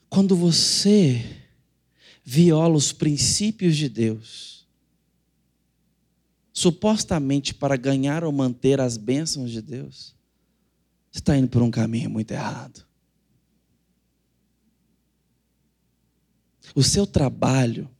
Quando 0.08 0.34
você 0.34 1.22
viola 2.24 2.74
os 2.74 2.90
princípios 2.90 3.76
de 3.76 3.88
Deus, 3.88 4.66
supostamente 6.52 7.54
para 7.54 7.76
ganhar 7.76 8.24
ou 8.24 8.32
manter 8.32 8.80
as 8.80 8.96
bênçãos 8.96 9.50
de 9.50 9.60
Deus, 9.60 10.16
você 11.12 11.18
está 11.18 11.36
indo 11.36 11.48
por 11.48 11.60
um 11.60 11.70
caminho 11.70 12.08
muito 12.08 12.30
errado. 12.32 12.86
O 16.74 16.82
seu 16.82 17.06
trabalho 17.06 17.90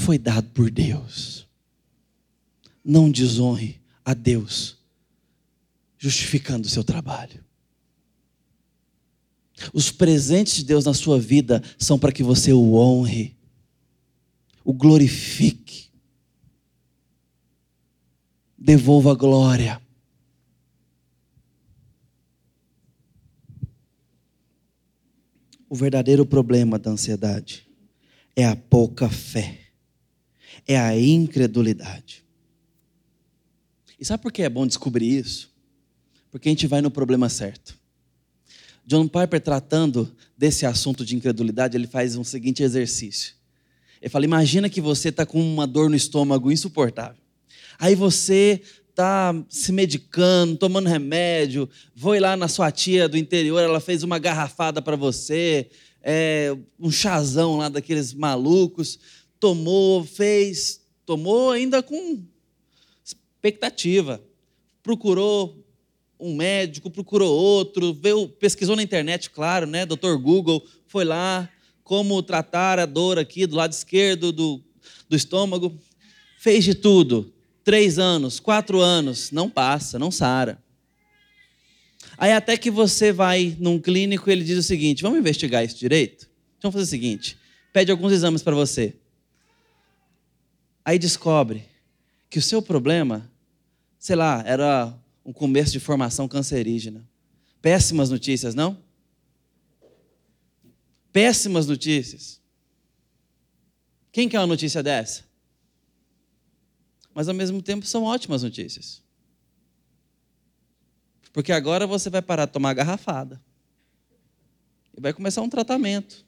foi 0.00 0.18
dado 0.18 0.48
por 0.50 0.70
Deus. 0.70 1.46
Não 2.84 3.10
desonre 3.10 3.80
a 4.04 4.14
Deus 4.14 4.78
justificando 5.98 6.66
o 6.66 6.70
seu 6.70 6.82
trabalho. 6.82 7.44
Os 9.74 9.90
presentes 9.90 10.54
de 10.56 10.64
Deus 10.64 10.86
na 10.86 10.94
sua 10.94 11.20
vida 11.20 11.62
são 11.78 11.98
para 11.98 12.10
que 12.10 12.22
você 12.22 12.54
o 12.54 12.72
honre, 12.74 13.36
o 14.64 14.72
glorifique, 14.72 15.90
devolva 18.56 19.12
a 19.12 19.14
glória. 19.14 19.82
O 25.68 25.74
verdadeiro 25.74 26.24
problema 26.24 26.78
da 26.78 26.90
ansiedade 26.90 27.68
é 28.34 28.46
a 28.46 28.56
pouca 28.56 29.10
fé, 29.10 29.69
é 30.66 30.78
a 30.78 30.98
incredulidade. 30.98 32.24
E 33.98 34.04
sabe 34.04 34.22
por 34.22 34.32
que 34.32 34.42
é 34.42 34.48
bom 34.48 34.66
descobrir 34.66 35.18
isso? 35.18 35.50
Porque 36.30 36.48
a 36.48 36.52
gente 36.52 36.66
vai 36.66 36.80
no 36.80 36.90
problema 36.90 37.28
certo. 37.28 37.78
John 38.86 39.06
Piper, 39.06 39.40
tratando 39.40 40.14
desse 40.36 40.64
assunto 40.64 41.04
de 41.04 41.14
incredulidade, 41.14 41.76
ele 41.76 41.86
faz 41.86 42.16
um 42.16 42.24
seguinte 42.24 42.62
exercício. 42.62 43.34
Ele 44.00 44.08
fala: 44.08 44.24
Imagina 44.24 44.70
que 44.70 44.80
você 44.80 45.10
está 45.10 45.26
com 45.26 45.40
uma 45.40 45.66
dor 45.66 45.90
no 45.90 45.96
estômago 45.96 46.50
insuportável. 46.50 47.20
Aí 47.78 47.94
você 47.94 48.62
está 48.88 49.34
se 49.48 49.72
medicando, 49.72 50.56
tomando 50.56 50.88
remédio, 50.88 51.68
foi 51.94 52.20
lá 52.20 52.36
na 52.36 52.48
sua 52.48 52.70
tia 52.70 53.08
do 53.08 53.16
interior, 53.16 53.60
ela 53.60 53.80
fez 53.80 54.02
uma 54.02 54.18
garrafada 54.18 54.82
para 54.82 54.96
você, 54.96 55.70
é, 56.02 56.54
um 56.78 56.90
chazão 56.90 57.56
lá 57.56 57.68
daqueles 57.68 58.12
malucos, 58.12 58.98
tomou, 59.40 60.04
fez, 60.04 60.82
tomou 61.06 61.50
ainda 61.50 61.82
com 61.82 62.22
expectativa, 63.02 64.22
procurou 64.82 65.64
um 66.20 66.36
médico, 66.36 66.90
procurou 66.90 67.32
outro, 67.34 67.94
veio, 67.94 68.28
pesquisou 68.28 68.76
na 68.76 68.82
internet, 68.82 69.30
claro, 69.30 69.66
né? 69.66 69.86
Doutor 69.86 70.18
Google 70.18 70.62
foi 70.86 71.04
lá, 71.04 71.48
como 71.82 72.22
tratar 72.22 72.78
a 72.78 72.84
dor 72.84 73.18
aqui 73.18 73.46
do 73.46 73.56
lado 73.56 73.72
esquerdo 73.72 74.30
do, 74.30 74.62
do 75.08 75.16
estômago. 75.16 75.76
Fez 76.38 76.62
de 76.64 76.74
tudo. 76.74 77.32
Três 77.64 77.98
anos, 77.98 78.38
quatro 78.38 78.80
anos, 78.80 79.30
não 79.30 79.48
passa, 79.48 79.98
não 79.98 80.10
sara. 80.10 80.62
Aí 82.18 82.32
até 82.32 82.56
que 82.56 82.70
você 82.70 83.12
vai 83.12 83.56
num 83.58 83.78
clínico 83.78 84.28
e 84.28 84.32
ele 84.32 84.44
diz 84.44 84.58
o 84.58 84.62
seguinte: 84.62 85.02
vamos 85.02 85.18
investigar 85.18 85.64
isso 85.64 85.78
direito? 85.78 86.28
Vamos 86.62 86.74
fazer 86.74 86.84
o 86.84 86.88
seguinte: 86.88 87.38
pede 87.72 87.90
alguns 87.90 88.12
exames 88.12 88.42
para 88.42 88.54
você. 88.54 88.94
Aí 90.84 90.98
descobre 90.98 91.68
que 92.28 92.38
o 92.38 92.42
seu 92.42 92.62
problema, 92.62 93.30
sei 93.98 94.16
lá, 94.16 94.42
era 94.46 94.96
um 95.24 95.32
começo 95.32 95.72
de 95.72 95.80
formação 95.80 96.26
cancerígena. 96.26 97.08
Péssimas 97.60 98.10
notícias, 98.10 98.54
não? 98.54 98.82
Péssimas 101.12 101.66
notícias. 101.66 102.40
Quem 104.12 104.28
quer 104.28 104.40
uma 104.40 104.46
notícia 104.46 104.82
dessa? 104.82 105.24
Mas 107.14 107.28
ao 107.28 107.34
mesmo 107.34 107.60
tempo 107.60 107.84
são 107.84 108.04
ótimas 108.04 108.42
notícias. 108.42 109.02
Porque 111.32 111.52
agora 111.52 111.86
você 111.86 112.08
vai 112.10 112.22
parar 112.22 112.46
de 112.46 112.52
tomar 112.52 112.74
garrafada. 112.74 113.40
E 114.96 115.00
vai 115.00 115.12
começar 115.12 115.42
um 115.42 115.48
tratamento. 115.48 116.24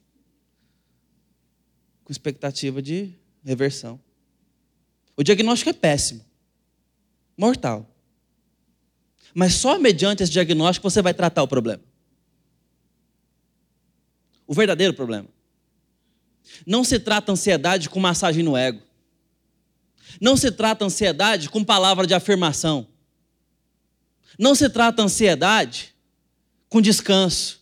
Com 2.05 2.13
expectativa 2.13 2.83
de 2.83 3.13
reversão. 3.45 4.01
O 5.17 5.23
diagnóstico 5.23 5.71
é 5.71 5.73
péssimo. 5.73 6.25
Mortal. 7.37 7.89
Mas 9.35 9.55
só 9.55 9.79
mediante 9.79 10.23
esse 10.23 10.33
diagnóstico 10.33 10.89
você 10.89 11.01
vai 11.01 11.15
tratar 11.15 11.43
o 11.43 11.49
problema. 11.49 11.83
O 14.47 14.55
verdadeiro 14.55 14.95
problema. 14.95 15.29
Não 16.67 16.85
se 16.85 16.99
trata 16.99 17.33
ansiedade 17.33 17.89
com 17.89 18.01
massagem 18.01 18.43
no 18.43 18.57
ego. 18.57 18.83
Não 20.21 20.37
se 20.37 20.51
trata 20.51 20.85
ansiedade 20.85 21.49
com 21.49 21.65
palavra 21.65 22.07
de 22.07 22.15
afirmação. 22.15 22.87
Não 24.39 24.55
se 24.55 24.69
trata 24.69 25.03
ansiedade 25.03 25.95
com 26.69 26.81
descanso. 26.81 27.61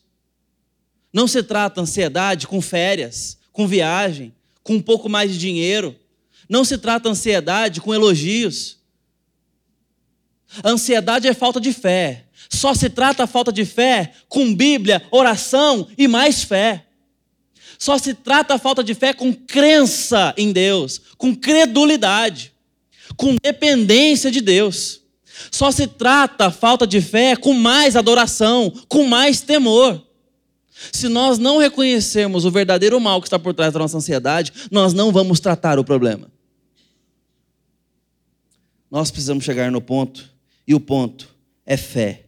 Não 1.12 1.26
se 1.26 1.42
trata 1.42 1.80
ansiedade 1.80 2.46
com 2.46 2.60
férias, 2.60 3.38
com 3.52 3.66
viagem, 3.66 4.34
com 4.62 4.74
um 4.74 4.82
pouco 4.82 5.08
mais 5.08 5.32
de 5.32 5.38
dinheiro. 5.38 5.98
Não 6.50 6.64
se 6.64 6.76
trata 6.76 7.08
ansiedade 7.08 7.80
com 7.80 7.94
elogios. 7.94 8.78
A 10.64 10.70
ansiedade 10.70 11.28
é 11.28 11.32
falta 11.32 11.60
de 11.60 11.72
fé. 11.72 12.24
Só 12.50 12.74
se 12.74 12.90
trata 12.90 13.22
a 13.22 13.26
falta 13.28 13.52
de 13.52 13.64
fé 13.64 14.12
com 14.28 14.52
Bíblia, 14.52 15.00
oração 15.12 15.86
e 15.96 16.08
mais 16.08 16.42
fé. 16.42 16.86
Só 17.78 17.96
se 17.96 18.14
trata 18.14 18.54
a 18.54 18.58
falta 18.58 18.82
de 18.82 18.94
fé 18.94 19.12
com 19.12 19.32
crença 19.32 20.34
em 20.36 20.50
Deus, 20.50 21.00
com 21.16 21.32
credulidade, 21.36 22.52
com 23.16 23.36
dependência 23.40 24.28
de 24.28 24.40
Deus. 24.40 25.02
Só 25.52 25.70
se 25.70 25.86
trata 25.86 26.46
a 26.46 26.50
falta 26.50 26.84
de 26.84 27.00
fé 27.00 27.36
com 27.36 27.54
mais 27.54 27.94
adoração, 27.94 28.72
com 28.88 29.04
mais 29.04 29.40
temor. 29.40 30.04
Se 30.90 31.08
nós 31.08 31.38
não 31.38 31.58
reconhecermos 31.58 32.44
o 32.44 32.50
verdadeiro 32.50 32.98
mal 33.00 33.20
que 33.20 33.28
está 33.28 33.38
por 33.38 33.54
trás 33.54 33.72
da 33.72 33.78
nossa 33.78 33.98
ansiedade, 33.98 34.52
nós 34.68 34.92
não 34.92 35.12
vamos 35.12 35.38
tratar 35.38 35.78
o 35.78 35.84
problema. 35.84 36.28
Nós 38.90 39.10
precisamos 39.10 39.44
chegar 39.44 39.70
no 39.70 39.80
ponto 39.80 40.30
e 40.66 40.74
o 40.74 40.80
ponto 40.80 41.34
é 41.64 41.76
fé. 41.76 42.26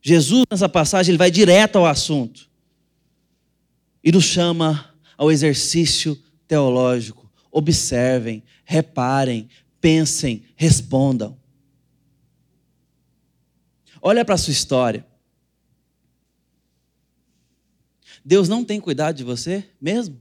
Jesus, 0.00 0.44
nessa 0.50 0.68
passagem, 0.68 1.10
ele 1.10 1.18
vai 1.18 1.30
direto 1.30 1.76
ao 1.76 1.86
assunto 1.86 2.48
e 4.04 4.12
nos 4.12 4.24
chama 4.24 4.94
ao 5.16 5.32
exercício 5.32 6.16
teológico. 6.46 7.28
Observem, 7.50 8.44
reparem, 8.64 9.48
pensem, 9.80 10.44
respondam. 10.54 11.36
Olha 14.00 14.24
para 14.24 14.36
a 14.36 14.38
sua 14.38 14.52
história. 14.52 15.04
Deus 18.24 18.48
não 18.48 18.64
tem 18.64 18.80
cuidado 18.80 19.16
de 19.16 19.24
você 19.24 19.68
mesmo? 19.80 20.20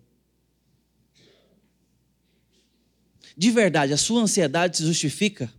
De 3.37 3.51
verdade, 3.51 3.91
a 3.93 3.97
sua 3.97 4.21
ansiedade 4.21 4.77
se 4.77 4.85
justifica? 4.85 5.51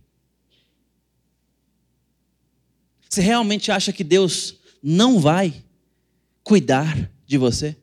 Você 3.09 3.21
realmente 3.21 3.71
acha 3.71 3.93
que 3.93 4.03
Deus 4.03 4.55
não 4.81 5.19
vai 5.19 5.63
cuidar 6.43 7.09
de 7.25 7.37
você? 7.37 7.75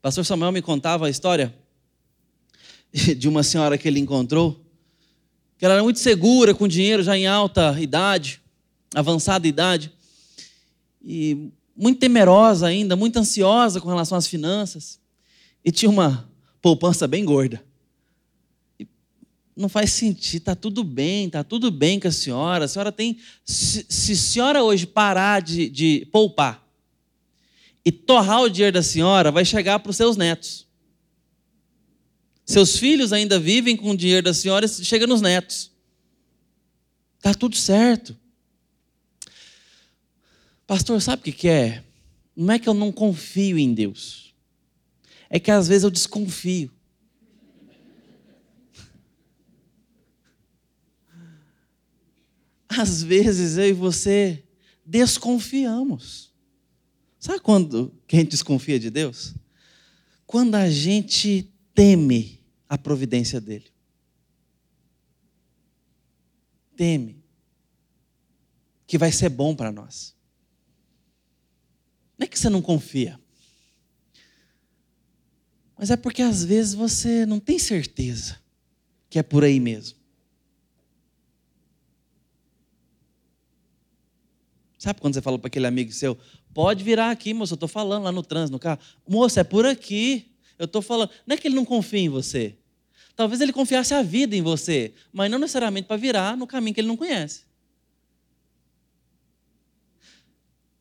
Pastor 0.00 0.24
Samuel 0.24 0.52
me 0.52 0.60
contava 0.60 1.06
a 1.06 1.10
história 1.10 1.54
de 3.16 3.26
uma 3.26 3.42
senhora 3.42 3.78
que 3.78 3.88
ele 3.88 3.98
encontrou, 3.98 4.62
que 5.56 5.64
ela 5.64 5.74
era 5.74 5.82
muito 5.82 5.98
segura, 5.98 6.54
com 6.54 6.68
dinheiro 6.68 7.02
já 7.02 7.16
em 7.16 7.26
alta 7.26 7.80
idade. 7.80 8.40
avançada 8.94 9.48
idade, 9.48 9.90
e 11.02 11.50
muito 11.76 11.98
temerosa 11.98 12.66
ainda, 12.66 12.96
muito 12.96 13.18
ansiosa 13.18 13.80
com 13.80 13.88
relação 13.88 14.16
às 14.16 14.26
finanças, 14.26 15.00
e 15.64 15.72
tinha 15.72 15.90
uma 15.90 16.30
poupança 16.62 17.06
bem 17.06 17.24
gorda. 17.24 17.64
E 18.78 18.86
não 19.56 19.68
faz 19.68 19.92
sentido, 19.92 20.40
está 20.40 20.54
tudo 20.54 20.84
bem, 20.84 21.26
está 21.26 21.42
tudo 21.42 21.70
bem 21.70 21.98
com 21.98 22.08
a 22.08 22.12
senhora, 22.12 22.64
a 22.64 22.68
senhora 22.68 22.92
tem. 22.92 23.18
Se, 23.44 23.84
se 23.88 24.12
a 24.12 24.16
senhora 24.16 24.62
hoje 24.62 24.86
parar 24.86 25.42
de, 25.42 25.68
de 25.68 26.08
poupar 26.12 26.64
e 27.84 27.92
torrar 27.92 28.42
o 28.42 28.48
dinheiro 28.48 28.74
da 28.74 28.82
senhora, 28.82 29.30
vai 29.30 29.44
chegar 29.44 29.78
para 29.78 29.90
os 29.90 29.96
seus 29.96 30.16
netos. 30.16 30.66
Seus 32.46 32.76
filhos 32.78 33.12
ainda 33.12 33.38
vivem 33.38 33.76
com 33.76 33.90
o 33.90 33.96
dinheiro 33.96 34.22
da 34.22 34.34
senhora 34.34 34.66
e 34.66 34.68
chega 34.68 35.06
nos 35.06 35.20
netos. 35.20 35.70
Está 37.16 37.32
tudo 37.32 37.56
certo. 37.56 38.16
Pastor, 40.66 41.00
sabe 41.00 41.30
o 41.30 41.32
que 41.32 41.48
é? 41.48 41.84
Não 42.34 42.54
é 42.54 42.58
que 42.58 42.68
eu 42.68 42.74
não 42.74 42.90
confio 42.90 43.58
em 43.58 43.72
Deus. 43.72 44.34
É 45.28 45.38
que 45.38 45.50
às 45.50 45.68
vezes 45.68 45.84
eu 45.84 45.90
desconfio. 45.90 46.70
Às 52.68 53.02
vezes 53.02 53.56
eu 53.56 53.68
e 53.68 53.72
você 53.72 54.42
desconfiamos. 54.84 56.32
Sabe 57.18 57.40
quando 57.40 57.92
que 58.06 58.16
a 58.16 58.20
gente 58.20 58.30
desconfia 58.30 58.78
de 58.78 58.90
Deus? 58.90 59.34
Quando 60.26 60.56
a 60.56 60.70
gente 60.70 61.50
teme 61.74 62.40
a 62.68 62.78
providência 62.78 63.40
dele. 63.40 63.66
Teme 66.76 67.22
que 68.86 68.98
vai 68.98 69.10
ser 69.10 69.28
bom 69.28 69.54
para 69.54 69.72
nós. 69.72 70.13
Você 72.44 72.50
não 72.50 72.60
confia, 72.60 73.18
mas 75.78 75.90
é 75.90 75.96
porque 75.96 76.20
às 76.20 76.44
vezes 76.44 76.74
você 76.74 77.24
não 77.24 77.40
tem 77.40 77.58
certeza 77.58 78.38
que 79.08 79.18
é 79.18 79.22
por 79.22 79.42
aí 79.42 79.58
mesmo. 79.58 79.96
Sabe 84.76 85.00
quando 85.00 85.14
você 85.14 85.22
fala 85.22 85.38
para 85.38 85.46
aquele 85.46 85.66
amigo 85.66 85.90
seu, 85.90 86.18
pode 86.52 86.84
virar 86.84 87.12
aqui, 87.12 87.32
moço, 87.32 87.54
eu 87.54 87.56
estou 87.56 87.66
falando 87.66 88.02
lá 88.02 88.12
no 88.12 88.22
trânsito, 88.22 88.52
no 88.52 88.58
carro. 88.58 88.78
Moço, 89.08 89.40
é 89.40 89.44
por 89.44 89.64
aqui. 89.64 90.30
Eu 90.58 90.66
estou 90.66 90.82
falando. 90.82 91.08
Não 91.26 91.32
é 91.32 91.38
que 91.38 91.48
ele 91.48 91.54
não 91.54 91.64
confia 91.64 92.00
em 92.00 92.10
você. 92.10 92.58
Talvez 93.16 93.40
ele 93.40 93.54
confiasse 93.54 93.94
a 93.94 94.02
vida 94.02 94.36
em 94.36 94.42
você, 94.42 94.92
mas 95.10 95.30
não 95.30 95.38
necessariamente 95.38 95.88
para 95.88 95.96
virar 95.96 96.36
no 96.36 96.46
caminho 96.46 96.74
que 96.74 96.80
ele 96.82 96.88
não 96.88 96.96
conhece. 96.98 97.46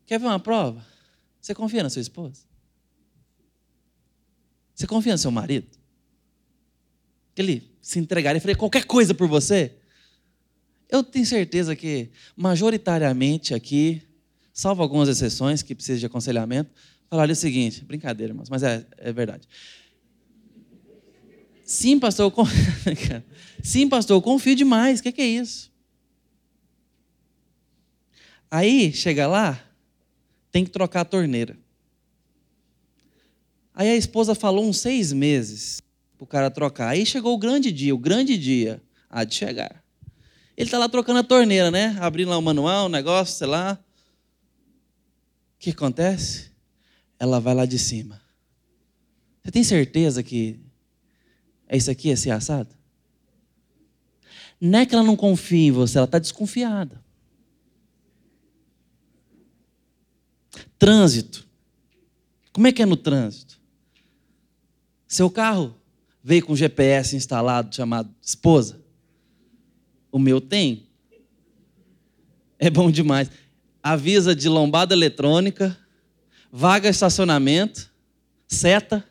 Quer 0.06 0.20
ver 0.20 0.26
uma 0.26 0.40
prova? 0.42 0.92
Você 1.44 1.54
confia 1.54 1.84
na 1.84 1.90
sua 1.90 2.02
esposa? 2.02 2.42
Você 4.74 4.88
confia 4.88 5.12
no 5.12 5.18
seu 5.18 5.30
marido? 5.30 5.68
Que 7.36 7.42
ele 7.42 7.70
se 7.82 8.00
entregaria 8.00 8.38
e 8.38 8.40
faria 8.40 8.56
qualquer 8.56 8.86
coisa 8.86 9.14
por 9.14 9.28
você? 9.28 9.74
Eu 10.88 11.04
tenho 11.04 11.26
certeza 11.26 11.76
que, 11.76 12.10
majoritariamente 12.34 13.54
aqui, 13.54 14.02
salvo 14.54 14.82
algumas 14.82 15.10
exceções 15.10 15.62
que 15.62 15.76
precisam 15.76 16.00
de 16.00 16.06
aconselhamento, 16.06 16.72
falaria 17.10 17.34
o 17.34 17.36
seguinte: 17.36 17.84
brincadeira, 17.84 18.32
irmãos, 18.32 18.48
mas 18.50 18.64
é, 18.64 18.88
é 18.98 19.12
verdade. 19.12 19.46
Sim, 21.66 22.00
pastor. 22.00 22.32
Sim, 23.62 23.90
pastor, 23.90 24.16
eu 24.16 24.22
confio 24.22 24.56
demais. 24.56 25.02
O 25.02 25.04
que, 25.04 25.12
que 25.12 25.22
é 25.22 25.28
isso? 25.28 25.70
Aí, 28.50 28.94
chega 28.94 29.28
lá, 29.28 29.62
tem 30.54 30.64
que 30.64 30.72
trocar 30.72 31.02
a 31.02 31.06
torneira. 31.06 31.58
Aí 33.76 33.90
a 33.90 33.96
esposa 33.98 34.34
falou 34.34 34.64
uns 34.66 34.78
seis 34.78 35.12
meses 35.12 35.82
para 36.18 36.24
o 36.24 36.28
cara 36.28 36.50
trocar. 36.50 36.88
Aí 36.88 37.06
chegou 37.06 37.34
o 37.34 37.38
grande 37.38 37.74
dia, 37.74 37.94
o 37.94 37.98
grande 37.98 38.38
dia 38.38 38.82
há 39.10 39.26
de 39.26 39.36
chegar. 39.36 39.84
Ele 40.56 40.68
está 40.68 40.78
lá 40.78 40.88
trocando 40.88 41.20
a 41.20 41.24
torneira, 41.24 41.70
né? 41.70 41.98
Abrindo 42.00 42.30
lá 42.30 42.38
o 42.38 42.42
manual, 42.42 42.86
o 42.86 42.90
negócio, 42.90 43.36
sei 43.36 43.48
lá. 43.48 43.78
O 45.56 45.60
que 45.60 45.72
acontece? 45.72 46.54
ela 47.24 47.40
vai 47.40 47.54
lá 47.54 47.66
de 47.66 47.80
cima. 47.80 48.22
Você 49.42 49.52
tem 49.52 49.64
certeza 49.64 50.22
que 50.22 50.60
é 51.68 51.78
isso 51.78 51.90
aqui, 51.90 52.10
esse 52.10 52.30
assado? 52.30 52.76
Não 54.60 54.80
é 54.80 54.86
que 54.86 54.94
ela 54.94 55.04
não 55.04 55.16
confia 55.16 55.68
em 55.68 55.72
você, 55.72 55.98
ela 55.98 56.06
está 56.06 56.20
desconfiada. 56.20 57.03
Trânsito. 60.78 61.46
Como 62.52 62.68
é 62.68 62.72
que 62.72 62.82
é 62.82 62.86
no 62.86 62.96
trânsito? 62.96 63.60
Seu 65.08 65.30
carro 65.30 65.76
veio 66.24 66.46
com 66.46 66.56
GPS 66.56 67.16
instalado 67.16 67.76
chamado 67.76 68.14
esposa? 68.22 68.82
O 70.12 70.20
meu 70.20 70.40
tem. 70.40 70.88
É 72.60 72.70
bom 72.70 72.90
demais. 72.90 73.30
Avisa 73.82 74.36
de 74.36 74.48
lombada 74.48 74.94
eletrônica, 74.94 75.78
vaga 76.52 76.88
estacionamento, 76.88 77.92
seta. 78.48 79.04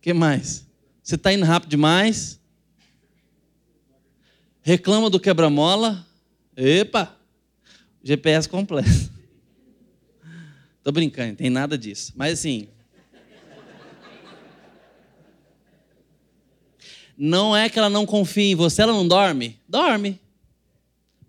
que 0.00 0.12
mais? 0.12 0.66
Você 1.02 1.14
está 1.14 1.32
indo 1.32 1.44
rápido 1.44 1.70
demais? 1.70 2.40
Reclama 4.62 5.10
do 5.10 5.20
quebra-mola? 5.20 6.06
Epa! 6.56 7.14
GPS 8.02 8.48
completo. 8.48 9.13
Tô 10.84 10.92
brincando, 10.92 11.30
não 11.30 11.36
tem 11.36 11.48
nada 11.48 11.78
disso. 11.78 12.12
Mas 12.14 12.34
assim. 12.34 12.68
Não 17.16 17.56
é 17.56 17.70
que 17.70 17.78
ela 17.78 17.88
não 17.88 18.04
confia 18.04 18.52
em 18.52 18.54
você, 18.54 18.82
ela 18.82 18.92
não 18.92 19.08
dorme? 19.08 19.58
Dorme. 19.66 20.20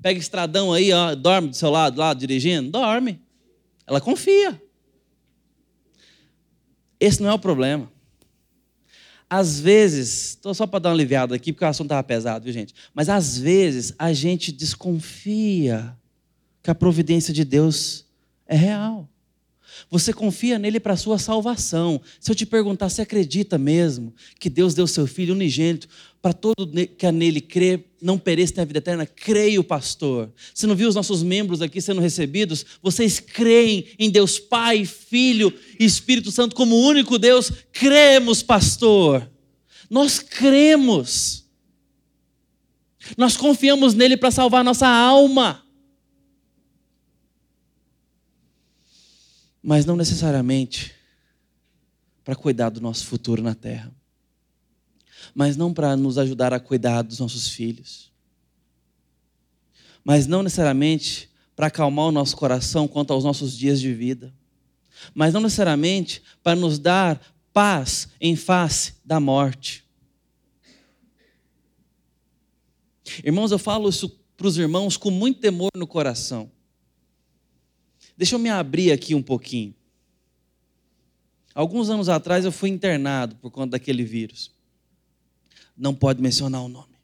Pega 0.01 0.19
estradão 0.19 0.73
aí, 0.73 0.91
ó, 0.91 1.15
dorme 1.15 1.47
do 1.47 1.55
seu 1.55 1.69
lado, 1.69 1.97
lá 1.97 2.13
dirigindo? 2.13 2.69
Dorme. 2.69 3.21
Ela 3.87 4.01
confia. 4.01 4.61
Esse 6.99 7.21
não 7.21 7.29
é 7.29 7.33
o 7.33 7.39
problema. 7.39 7.89
Às 9.29 9.59
vezes, 9.59 10.29
estou 10.29 10.53
só 10.53 10.67
para 10.67 10.79
dar 10.79 10.89
uma 10.89 10.95
aliviada 10.95 11.33
aqui, 11.35 11.53
porque 11.53 11.65
o 11.65 11.67
assunto 11.67 11.87
estava 11.87 12.03
pesado, 12.03 12.43
viu, 12.43 12.53
gente? 12.53 12.73
Mas 12.93 13.09
às 13.09 13.37
vezes 13.37 13.93
a 13.97 14.11
gente 14.11 14.51
desconfia 14.51 15.95
que 16.61 16.69
a 16.69 16.75
providência 16.75 17.33
de 17.33 17.45
Deus 17.45 18.05
é 18.45 18.55
real. 18.55 19.07
Você 19.89 20.13
confia 20.13 20.57
nele 20.57 20.79
para 20.79 20.93
a 20.93 20.97
sua 20.97 21.17
salvação. 21.17 22.01
Se 22.19 22.31
eu 22.31 22.35
te 22.35 22.45
perguntar, 22.45 22.89
você 22.89 23.01
acredita 23.01 23.57
mesmo 23.57 24.13
que 24.39 24.49
Deus 24.49 24.73
deu 24.73 24.88
seu 24.88 25.05
Filho 25.07 25.33
unigênito 25.33 25.88
para 26.21 26.33
todo 26.33 26.67
que 26.97 27.11
nele 27.11 27.39
crê, 27.39 27.85
não 28.01 28.17
pereça 28.17 28.53
na 28.57 28.65
vida 28.65 28.79
eterna? 28.79 29.05
Creio, 29.05 29.63
pastor. 29.63 30.31
Você 30.53 30.65
não 30.65 30.75
viu 30.75 30.89
os 30.89 30.95
nossos 30.95 31.21
membros 31.21 31.61
aqui 31.61 31.79
sendo 31.79 32.01
recebidos? 32.01 32.65
Vocês 32.81 33.19
creem 33.19 33.85
em 33.99 34.09
Deus 34.09 34.39
Pai, 34.39 34.85
Filho 34.85 35.53
e 35.79 35.85
Espírito 35.85 36.31
Santo 36.31 36.55
como 36.55 36.75
único 36.75 37.19
Deus? 37.19 37.51
Cremos, 37.71 38.41
pastor. 38.41 39.29
Nós 39.89 40.19
cremos. 40.19 41.45
Nós 43.17 43.38
confiamos 43.38 43.93
nele 43.93 44.17
para 44.17 44.31
salvar 44.31 44.63
nossa 44.63 44.88
alma. 44.88 45.64
Mas 49.65 49.84
não 49.84 49.95
necessariamente 49.95 50.93
para 52.23 52.36
cuidar 52.36 52.69
do 52.69 52.80
nosso 52.80 53.08
futuro 53.08 53.41
na 53.41 53.56
terra, 53.56 53.91
mas 55.34 55.58
não 55.58 55.73
para 55.73 55.97
nos 55.97 56.19
ajudar 56.19 56.54
a 56.54 56.60
cuidar 56.60 57.01
dos 57.01 57.17
nossos 57.17 57.49
filhos, 57.49 58.12
mas 60.04 60.28
não 60.28 60.43
necessariamente 60.43 61.32
para 61.56 61.65
acalmar 61.65 62.06
o 62.06 62.12
nosso 62.12 62.38
coração 62.38 62.88
quanto 62.88 63.12
aos 63.12 63.23
nossos 63.23 63.58
dias 63.58 63.82
de 63.82 63.91
vida, 63.91 64.32
mas 65.15 65.34
não 65.34 65.41
necessariamente 65.41 66.21
para 66.43 66.56
nos 66.56 66.78
dar 66.78 67.19
paz 67.51 68.10
em 68.21 68.36
face 68.36 68.93
da 69.04 69.19
morte. 69.19 69.84
Irmãos, 73.23 73.51
eu 73.51 73.58
falo 73.58 73.89
isso 73.89 74.10
para 74.38 74.45
os 74.45 74.60
irmãos 74.60 74.95
com 74.95 75.10
muito 75.10 75.39
temor 75.39 75.71
no 75.75 75.88
coração. 75.88 76.51
Deixa 78.17 78.36
eu 78.36 78.39
me 78.39 78.49
abrir 78.49 78.91
aqui 78.91 79.13
um 79.13 79.21
pouquinho. 79.21 79.75
Alguns 81.54 81.89
anos 81.89 82.10
atrás 82.10 82.45
eu 82.45 82.51
fui 82.51 82.69
internado 82.69 83.36
por 83.38 83.51
conta 83.51 83.71
daquele 83.71 84.04
vírus. 84.04 84.51
Não 85.78 85.93
pode 85.93 86.21
mencionar 86.21 86.62
o 86.62 86.67
nome. 86.67 86.95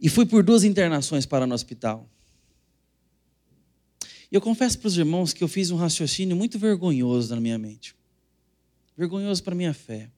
E 0.00 0.08
fui 0.08 0.26
por 0.26 0.42
duas 0.42 0.64
internações 0.64 1.24
para 1.24 1.46
no 1.46 1.54
hospital. 1.54 2.08
E 4.30 4.34
eu 4.34 4.40
confesso 4.40 4.78
para 4.78 4.88
os 4.88 4.96
irmãos 4.96 5.32
que 5.32 5.42
eu 5.42 5.48
fiz 5.48 5.70
um 5.70 5.76
raciocínio 5.76 6.36
muito 6.36 6.58
vergonhoso 6.58 7.34
na 7.34 7.40
minha 7.40 7.58
mente. 7.58 7.94
Vergonhoso 8.96 9.42
para 9.42 9.54
minha 9.54 9.74
fé. 9.74 10.10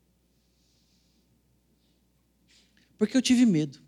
Porque 2.97 3.17
eu 3.17 3.23
tive 3.23 3.45
medo. 3.45 3.79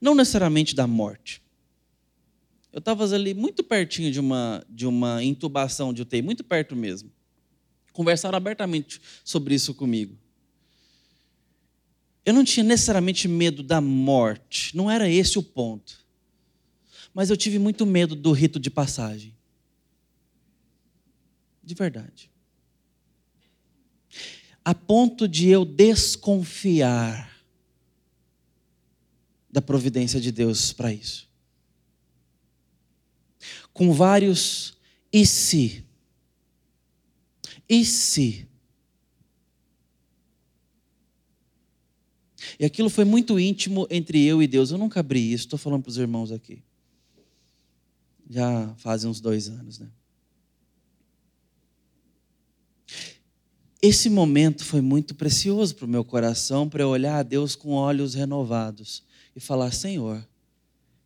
Não 0.00 0.14
necessariamente 0.14 0.74
da 0.74 0.86
morte 0.86 1.42
Eu 2.76 2.80
estava 2.80 3.04
ali 3.04 3.32
muito 3.32 3.64
pertinho 3.64 4.12
de 4.12 4.20
uma, 4.20 4.62
de 4.68 4.86
uma 4.86 5.24
intubação 5.24 5.94
de 5.94 6.02
UTI, 6.02 6.20
muito 6.20 6.44
perto 6.44 6.76
mesmo. 6.76 7.10
Conversaram 7.90 8.36
abertamente 8.36 9.00
sobre 9.24 9.54
isso 9.54 9.72
comigo. 9.72 10.14
Eu 12.22 12.34
não 12.34 12.44
tinha 12.44 12.62
necessariamente 12.62 13.26
medo 13.28 13.62
da 13.62 13.80
morte, 13.80 14.76
não 14.76 14.90
era 14.90 15.08
esse 15.08 15.38
o 15.38 15.42
ponto. 15.42 16.04
Mas 17.14 17.30
eu 17.30 17.36
tive 17.38 17.58
muito 17.58 17.86
medo 17.86 18.14
do 18.14 18.30
rito 18.30 18.60
de 18.60 18.68
passagem. 18.68 19.34
De 21.64 21.74
verdade. 21.74 22.30
A 24.62 24.74
ponto 24.74 25.26
de 25.26 25.48
eu 25.48 25.64
desconfiar 25.64 27.42
da 29.50 29.62
providência 29.62 30.20
de 30.20 30.30
Deus 30.30 30.74
para 30.74 30.92
isso. 30.92 31.26
Com 33.76 33.92
vários 33.92 34.72
e 35.12 35.26
se. 35.26 35.84
E 37.68 37.84
se. 37.84 38.48
E 42.58 42.64
aquilo 42.64 42.88
foi 42.88 43.04
muito 43.04 43.38
íntimo 43.38 43.86
entre 43.90 44.24
eu 44.24 44.42
e 44.42 44.46
Deus. 44.46 44.70
Eu 44.70 44.78
nunca 44.78 45.00
abri 45.00 45.30
isso, 45.30 45.44
estou 45.44 45.58
falando 45.58 45.82
para 45.82 45.90
os 45.90 45.98
irmãos 45.98 46.32
aqui. 46.32 46.62
Já 48.30 48.74
fazem 48.78 49.10
uns 49.10 49.20
dois 49.20 49.46
anos, 49.50 49.78
né? 49.78 49.90
Esse 53.82 54.08
momento 54.08 54.64
foi 54.64 54.80
muito 54.80 55.14
precioso 55.14 55.74
para 55.74 55.84
o 55.84 55.88
meu 55.88 56.02
coração, 56.02 56.66
para 56.66 56.82
eu 56.82 56.88
olhar 56.88 57.18
a 57.18 57.22
Deus 57.22 57.54
com 57.54 57.72
olhos 57.72 58.14
renovados 58.14 59.02
e 59.36 59.38
falar: 59.38 59.70
Senhor, 59.70 60.26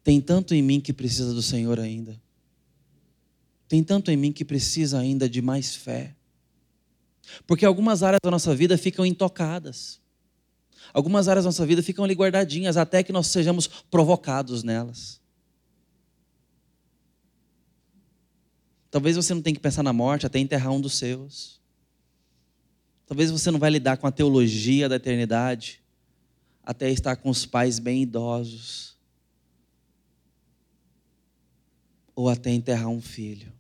tem 0.05 0.21
tanto 0.21 0.55
em 0.55 0.63
mim 0.63 0.81
que 0.81 0.93
precisa 0.93 1.35
do 1.35 1.43
Senhor 1.43 1.81
ainda. 1.81 2.30
Tem 3.71 3.85
tanto 3.85 4.11
em 4.11 4.17
mim 4.17 4.33
que 4.33 4.45
precisa 4.45 4.99
ainda 4.99 5.31
de 5.31 5.41
mais 5.41 5.77
fé. 5.77 6.17
Porque 7.47 7.65
algumas 7.65 8.03
áreas 8.03 8.19
da 8.21 8.29
nossa 8.29 8.53
vida 8.53 8.77
ficam 8.77 9.07
intocadas. 9.07 10.01
Algumas 10.93 11.29
áreas 11.29 11.45
da 11.45 11.51
nossa 11.51 11.65
vida 11.65 11.81
ficam 11.81 12.05
ali 12.05 12.13
guardadinhas 12.13 12.77
até 12.77 13.05
que 13.05 13.13
nós 13.13 13.29
sejamos 13.29 13.69
provocados 13.69 14.65
nelas. 14.65 15.21
Talvez 18.91 19.15
você 19.15 19.33
não 19.33 19.41
tenha 19.41 19.55
que 19.55 19.61
pensar 19.61 19.85
na 19.85 19.93
morte 19.93 20.27
até 20.27 20.41
enterrar 20.41 20.73
um 20.73 20.81
dos 20.81 20.99
seus. 20.99 21.61
Talvez 23.07 23.31
você 23.31 23.53
não 23.53 23.61
vai 23.61 23.71
lidar 23.71 23.99
com 23.99 24.07
a 24.09 24.11
teologia 24.11 24.89
da 24.89 24.97
eternidade 24.97 25.81
até 26.65 26.91
estar 26.91 27.15
com 27.15 27.31
os 27.31 27.47
pais 27.47 27.79
bem 27.79 28.03
idosos. 28.03 28.99
Ou 32.17 32.29
até 32.29 32.51
enterrar 32.51 32.89
um 32.89 33.01
filho. 33.01 33.60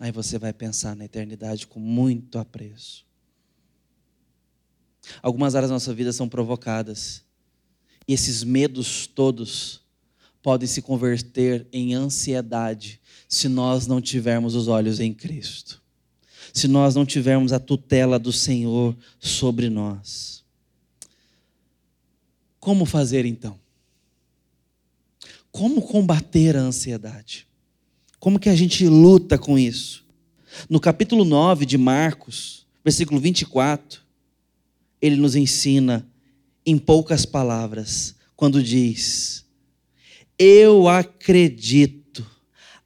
Aí 0.00 0.12
você 0.12 0.38
vai 0.38 0.52
pensar 0.52 0.94
na 0.94 1.04
eternidade 1.04 1.66
com 1.66 1.80
muito 1.80 2.38
apreço. 2.38 3.04
Algumas 5.22 5.54
áreas 5.54 5.70
da 5.70 5.74
nossa 5.74 5.94
vida 5.94 6.12
são 6.12 6.28
provocadas. 6.28 7.24
E 8.06 8.12
esses 8.12 8.44
medos 8.44 9.06
todos 9.06 9.80
podem 10.42 10.68
se 10.68 10.80
converter 10.80 11.66
em 11.72 11.94
ansiedade 11.94 13.00
se 13.28 13.48
nós 13.48 13.86
não 13.86 14.00
tivermos 14.00 14.54
os 14.54 14.68
olhos 14.68 15.00
em 15.00 15.12
Cristo. 15.12 15.82
Se 16.54 16.68
nós 16.68 16.94
não 16.94 17.04
tivermos 17.04 17.52
a 17.52 17.58
tutela 17.58 18.18
do 18.18 18.32
Senhor 18.32 18.96
sobre 19.18 19.68
nós. 19.68 20.44
Como 22.60 22.86
fazer 22.86 23.24
então? 23.24 23.58
Como 25.50 25.82
combater 25.82 26.56
a 26.56 26.60
ansiedade? 26.60 27.47
Como 28.18 28.38
que 28.38 28.48
a 28.48 28.56
gente 28.56 28.86
luta 28.88 29.38
com 29.38 29.58
isso? 29.58 30.04
No 30.68 30.80
capítulo 30.80 31.24
9 31.24 31.64
de 31.64 31.78
Marcos, 31.78 32.66
versículo 32.84 33.20
24, 33.20 34.00
ele 35.00 35.16
nos 35.16 35.36
ensina 35.36 36.06
em 36.66 36.76
poucas 36.76 37.24
palavras, 37.24 38.16
quando 38.34 38.62
diz: 38.62 39.46
Eu 40.38 40.88
acredito, 40.88 42.26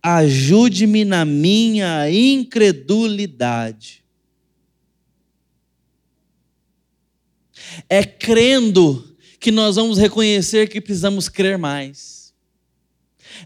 ajude-me 0.03 1.05
na 1.05 1.25
minha 1.25 2.11
incredulidade. 2.11 4.05
É 7.89 8.05
crendo 8.05 9.17
que 9.41 9.51
nós 9.51 9.77
vamos 9.77 9.97
reconhecer 9.97 10.69
que 10.69 10.81
precisamos 10.81 11.29
crer 11.29 11.57
mais. 11.57 12.12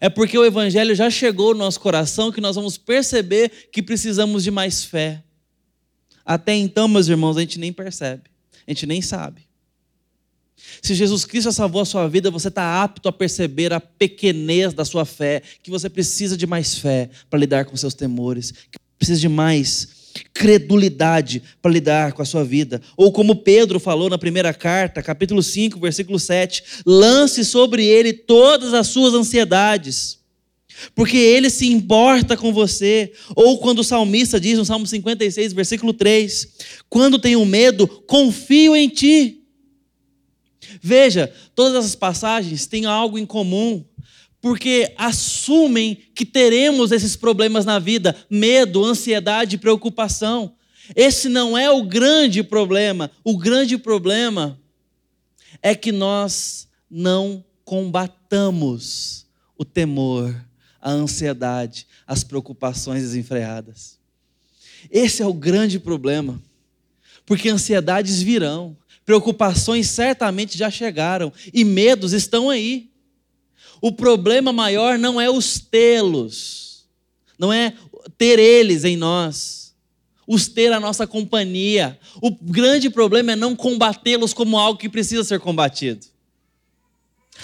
É 0.01 0.09
porque 0.09 0.38
o 0.38 0.44
Evangelho 0.44 0.94
já 0.94 1.11
chegou 1.11 1.53
no 1.53 1.61
nosso 1.61 1.81
coração 1.81 2.33
que 2.33 2.40
nós 2.40 2.57
vamos 2.57 2.79
perceber 2.79 3.68
que 3.72 3.83
precisamos 3.83 4.44
de 4.44 4.51
mais 4.51 4.85
fé. 4.85 5.22
Até 6.25 6.55
então, 6.55 6.88
meus 6.88 7.09
irmãos, 7.09 7.37
a 7.37 7.40
gente 7.40 7.59
nem 7.59 7.72
percebe 7.72 8.37
a 8.66 8.70
gente 8.72 8.87
nem 8.87 9.01
sabe. 9.01 9.46
Se 10.83 10.94
Jesus 10.94 11.25
Cristo 11.25 11.53
salvou 11.53 11.83
a 11.83 11.85
sua 11.85 12.09
vida, 12.09 12.31
você 12.31 12.49
está 12.49 12.83
apto 12.83 13.09
a 13.09 13.12
perceber 13.12 13.72
a 13.72 13.81
pequenez 13.81 14.75
da 14.75 14.85
sua 14.85 15.05
fé, 15.05 15.42
que 15.62 15.70
você 15.70 15.88
precisa 15.88 16.37
de 16.37 16.46
mais 16.46 16.79
fé 16.79 17.09
para 17.31 17.38
lidar 17.38 17.64
com 17.64 17.77
seus 17.77 17.94
temores, 17.94 18.51
que 18.51 18.79
precisa 18.99 19.20
de 19.20 19.29
mais 19.29 19.88
credulidade 20.33 21.42
para 21.61 21.72
lidar 21.72 22.12
com 22.12 22.22
a 22.22 22.24
sua 22.26 22.44
vida. 22.44 22.81
Ou 22.96 23.12
como 23.12 23.37
Pedro 23.37 23.81
falou 23.81 24.09
na 24.09 24.18
primeira 24.18 24.52
carta, 24.52 25.02
capítulo 25.02 25.42
5, 25.42 25.79
versículo 25.81 26.18
7, 26.18 26.62
lance 26.85 27.44
sobre 27.44 27.85
ele 27.85 28.12
todas 28.12 28.74
as 28.74 28.87
suas 28.88 29.14
ansiedades 29.14 30.16
porque 30.94 31.16
ele 31.16 31.50
se 31.50 31.66
importa 31.66 32.37
com 32.37 32.52
você. 32.52 33.12
Ou 33.35 33.59
quando 33.59 33.81
o 33.81 33.85
salmista 33.85 34.38
diz 34.38 34.59
no 34.59 34.64
Salmo 34.64 34.87
56, 34.87 35.52
versículo 35.52 35.92
3: 35.92 36.48
Quando 36.88 37.18
tenho 37.18 37.44
medo, 37.44 37.87
confio 37.88 38.76
em 38.76 38.88
ti. 38.88 39.42
Veja, 40.83 41.33
todas 41.55 41.74
essas 41.79 41.94
passagens 41.94 42.66
têm 42.66 42.85
algo 42.85 43.18
em 43.18 43.26
comum, 43.26 43.85
porque 44.40 44.94
assumem 44.96 45.99
que 46.14 46.25
teremos 46.25 46.92
esses 46.92 47.16
problemas 47.16 47.64
na 47.64 47.79
vida: 47.79 48.14
medo, 48.31 48.85
ansiedade, 48.85 49.59
preocupação. 49.59 50.55
Esse 50.94 51.29
não 51.29 51.59
é 51.59 51.70
o 51.70 51.83
grande 51.83 52.42
problema. 52.42 53.11
O 53.25 53.37
grande 53.37 53.77
problema 53.77 54.59
é 55.61 55.75
que 55.75 55.90
nós 55.90 56.68
não 56.88 57.44
combatamos 57.64 59.27
o 59.59 59.64
temor 59.64 60.35
a 60.87 60.90
ansiedade, 60.92 61.85
as 62.07 62.22
preocupações 62.22 63.03
desenfreadas. 63.03 63.99
Esse 64.88 65.20
é 65.20 65.27
o 65.27 65.35
grande 65.35 65.81
problema, 65.81 66.40
porque 67.25 67.49
ansiedades 67.49 68.22
virão, 68.22 68.77
preocupações 69.05 69.88
certamente 69.88 70.57
já 70.57 70.70
chegaram 70.70 71.33
e 71.53 71.64
medos 71.64 72.12
estão 72.12 72.49
aí. 72.49 72.88
O 73.87 73.92
problema 73.92 74.53
maior 74.53 74.99
não 74.99 75.20
é 75.20 75.31
os 75.31 75.61
tê-los, 75.61 76.88
não 77.38 77.53
é 77.53 77.72
ter 78.18 78.37
eles 78.37 78.83
em 78.83 78.96
nós, 78.96 79.77
os 80.27 80.49
ter 80.49 80.72
a 80.72 80.81
nossa 80.81 81.07
companhia. 81.07 81.96
O 82.20 82.33
grande 82.33 82.90
problema 82.90 83.31
é 83.31 83.37
não 83.37 83.55
combatê-los 83.55 84.35
como 84.35 84.59
algo 84.59 84.77
que 84.77 84.88
precisa 84.88 85.22
ser 85.22 85.38
combatido. 85.38 86.05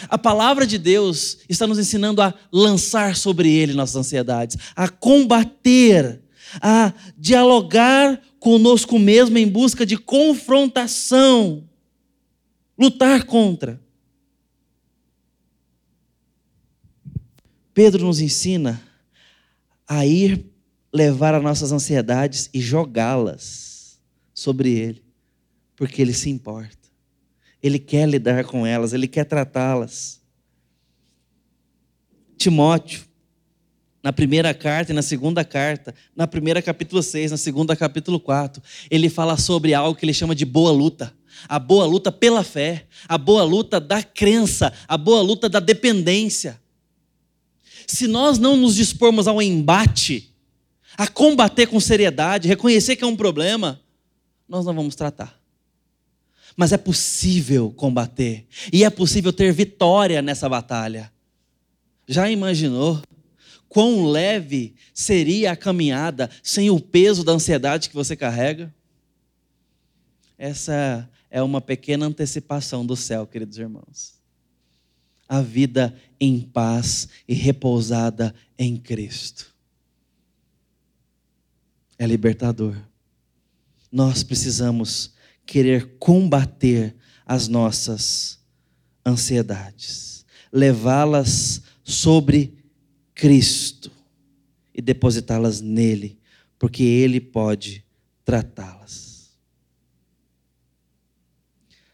A 0.09 0.19
palavra 0.19 0.67
de 0.67 0.79
Deus 0.79 1.39
está 1.49 1.65
nos 1.65 1.79
ensinando 1.79 2.21
a 2.21 2.35
lançar 2.51 3.15
sobre 3.15 3.49
ele 3.49 3.73
nossas 3.73 3.95
ansiedades, 3.95 4.59
a 4.75 4.89
combater, 4.89 6.21
a 6.61 6.93
dialogar 7.17 8.21
conosco 8.41 8.99
mesmo 8.99 9.39
em 9.39 9.47
busca 9.47 9.87
de 9.87 9.97
confrontação, 9.97 11.63
lutar 12.77 13.23
contra. 13.27 13.81
Pedro 17.75 18.04
nos 18.04 18.20
ensina 18.20 18.83
a 19.88 20.06
ir 20.06 20.44
levar 20.92 21.35
as 21.35 21.42
nossas 21.42 21.73
ansiedades 21.73 22.50
e 22.52 22.60
jogá-las 22.60 24.00
sobre 24.35 24.70
ele, 24.70 25.02
porque 25.77 26.02
ele 26.02 26.12
se 26.12 26.29
importa. 26.29 26.77
Ele 27.62 27.79
quer 27.79 28.08
lidar 28.08 28.44
com 28.44 28.66
elas, 28.66 28.92
ele 28.92 29.06
quer 29.08 29.25
tratá-las. 29.25 30.20
Timóteo, 32.37 33.04
na 34.02 34.12
primeira 34.12 34.52
carta 34.52 34.90
e 34.90 34.94
na 34.94 35.02
segunda 35.02 35.44
carta, 35.44 35.94
na 36.14 36.27
primeira 36.27 36.60
capítulo 36.60 37.02
6, 37.02 37.31
na 37.31 37.37
segunda 37.37 37.77
capítulo 37.77 38.18
4, 38.18 38.60
ele 38.90 39.08
fala 39.08 39.37
sobre 39.37 39.73
algo 39.73 39.96
que 39.96 40.04
ele 40.04 40.12
chama 40.12 40.35
de 40.35 40.44
boa 40.44 40.73
luta. 40.73 41.14
A 41.48 41.58
boa 41.58 41.87
luta 41.87 42.12
pela 42.12 42.42
fé, 42.42 42.87
a 43.08 43.16
boa 43.16 43.44
luta 43.44 43.81
da 43.81 44.02
crença, 44.02 44.73
a 44.87 44.96
boa 44.98 45.23
luta 45.23 45.48
da 45.48 45.60
dependência. 45.60 46.60
Se 47.93 48.09
nós 48.09 48.38
não 48.38 48.57
nos 48.57 48.77
dispormos 48.77 49.29
ao 49.29 49.43
embate, 49.43 50.35
a 50.97 51.07
combater 51.07 51.67
com 51.67 51.79
seriedade, 51.79 52.49
reconhecer 52.49 52.97
que 52.97 53.05
é 53.05 53.07
um 53.07 53.15
problema, 53.15 53.83
nós 54.49 54.65
não 54.65 54.73
vamos 54.73 54.95
tratar. 54.95 55.38
Mas 56.57 56.73
é 56.73 56.79
possível 56.79 57.71
combater. 57.71 58.47
E 58.73 58.83
é 58.83 58.88
possível 58.88 59.31
ter 59.31 59.53
vitória 59.53 60.23
nessa 60.23 60.49
batalha. 60.49 61.13
Já 62.09 62.31
imaginou 62.31 63.03
quão 63.69 64.07
leve 64.07 64.75
seria 64.95 65.53
a 65.53 65.57
caminhada 65.57 66.31
sem 66.43 66.71
o 66.71 66.81
peso 66.81 67.23
da 67.23 67.33
ansiedade 67.33 67.90
que 67.90 67.95
você 67.95 68.17
carrega? 68.17 68.75
Essa 70.38 71.07
é 71.31 71.43
uma 71.43 71.61
pequena 71.61 72.07
antecipação 72.07 72.87
do 72.87 72.97
céu, 72.97 73.27
queridos 73.27 73.59
irmãos. 73.59 74.21
A 75.29 75.40
vida 75.40 75.94
em 76.20 76.40
paz 76.40 77.08
e 77.27 77.35
repousada 77.35 78.35
em 78.58 78.77
Cristo. 78.77 79.52
É 81.98 82.06
libertador. 82.06 82.77
Nós 83.90 84.23
precisamos 84.23 85.14
querer 85.44 85.96
combater 85.98 86.94
as 87.27 87.48
nossas 87.48 88.40
ansiedades, 89.04 90.25
levá-las 90.52 91.62
sobre 91.83 92.56
Cristo 93.14 93.90
e 94.75 94.81
depositá-las 94.81 95.60
nele, 95.60 96.18
porque 96.58 96.83
ele 96.83 97.20
pode 97.20 97.85
tratá-las. 98.25 99.31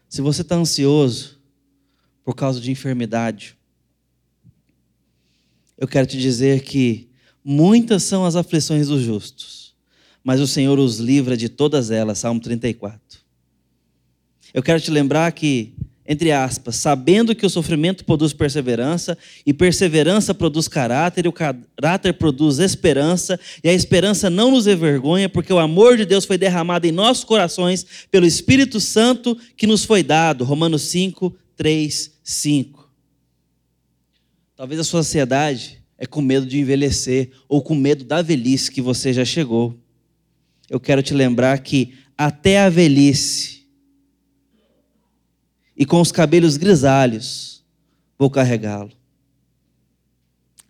Se 0.07 0.21
você 0.21 0.41
está 0.41 0.55
ansioso 0.55 1.38
por 2.23 2.35
causa 2.35 2.59
de 2.59 2.71
enfermidade, 2.71 3.57
eu 5.77 5.87
quero 5.87 6.05
te 6.05 6.17
dizer 6.17 6.61
que 6.63 7.09
muitas 7.43 8.03
são 8.03 8.25
as 8.25 8.35
aflições 8.35 8.87
dos 8.87 9.01
justos, 9.01 9.75
mas 10.23 10.41
o 10.41 10.47
Senhor 10.47 10.77
os 10.77 10.97
livra 10.97 11.37
de 11.37 11.47
todas 11.47 11.89
elas. 11.89 12.19
Salmo 12.19 12.39
34. 12.39 12.99
Eu 14.53 14.61
quero 14.61 14.81
te 14.81 14.91
lembrar 14.91 15.31
que 15.31 15.73
entre 16.11 16.31
aspas, 16.31 16.75
sabendo 16.75 17.35
que 17.35 17.45
o 17.45 17.49
sofrimento 17.51 18.03
produz 18.03 18.33
perseverança, 18.33 19.15
e 19.45 19.53
perseverança 19.53 20.33
produz 20.33 20.67
caráter, 20.67 21.25
e 21.25 21.27
o 21.27 21.31
caráter 21.31 22.13
produz 22.13 22.57
esperança, 22.57 23.39
e 23.63 23.69
a 23.69 23.73
esperança 23.73 24.27
não 24.27 24.49
nos 24.49 24.65
envergonha, 24.65 25.29
porque 25.29 25.53
o 25.53 25.59
amor 25.59 25.97
de 25.97 26.05
Deus 26.05 26.25
foi 26.25 26.35
derramado 26.35 26.87
em 26.87 26.91
nossos 26.91 27.23
corações 27.23 27.85
pelo 28.09 28.25
Espírito 28.25 28.79
Santo 28.79 29.37
que 29.55 29.67
nos 29.67 29.85
foi 29.85 30.01
dado. 30.01 30.43
Romanos 30.43 30.81
5, 30.81 31.31
3, 31.59 32.11
5. 32.23 32.89
Talvez 34.55 34.79
a 34.79 34.83
sua 34.85 35.01
ansiedade 35.01 35.83
é 35.97 36.05
com 36.05 36.21
medo 36.21 36.45
de 36.45 36.57
envelhecer, 36.57 37.31
ou 37.49 37.61
com 37.61 37.75
medo 37.75 38.05
da 38.05 38.21
velhice 38.21 38.71
que 38.71 38.81
você 38.81 39.11
já 39.11 39.25
chegou. 39.25 39.77
Eu 40.69 40.79
quero 40.79 41.03
te 41.03 41.13
lembrar 41.13 41.59
que 41.59 41.95
até 42.17 42.61
a 42.61 42.69
velhice, 42.69 43.65
e 45.75 45.85
com 45.85 45.99
os 45.99 46.13
cabelos 46.13 46.55
grisalhos 46.55 47.61
vou 48.17 48.29
carregá-lo. 48.29 48.93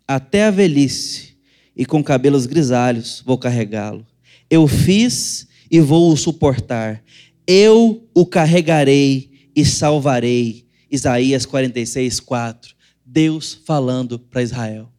Até 0.07 0.45
a 0.45 0.49
velhice 0.49 1.37
e 1.75 1.85
com 1.85 2.03
cabelos 2.03 2.47
grisalhos 2.47 3.21
vou 3.23 3.37
carregá-lo. 3.37 4.03
Eu 4.49 4.67
fiz 4.67 5.47
e 5.69 5.79
vou 5.79 6.11
o 6.11 6.17
suportar. 6.17 7.03
Eu 7.45 8.09
o 8.11 8.25
carregarei 8.25 9.29
e 9.55 9.63
salvarei. 9.63 10.67
Isaías 10.89 11.45
46, 11.45 12.19
4. 12.19 12.75
Deus 13.05 13.53
falando 13.53 14.19
para 14.19 14.43
Israel. 14.43 14.91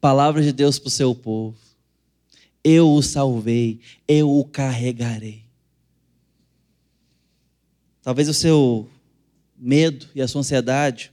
Palavra 0.00 0.42
de 0.42 0.52
Deus 0.52 0.78
para 0.78 0.88
o 0.88 0.90
seu 0.90 1.14
povo. 1.14 1.56
Eu 2.62 2.90
o 2.90 3.02
salvei, 3.02 3.80
eu 4.08 4.30
o 4.30 4.44
carregarei. 4.44 5.44
Talvez 8.02 8.28
o 8.28 8.34
seu 8.34 8.88
medo 9.56 10.06
e 10.14 10.20
a 10.20 10.28
sua 10.28 10.40
ansiedade 10.40 11.10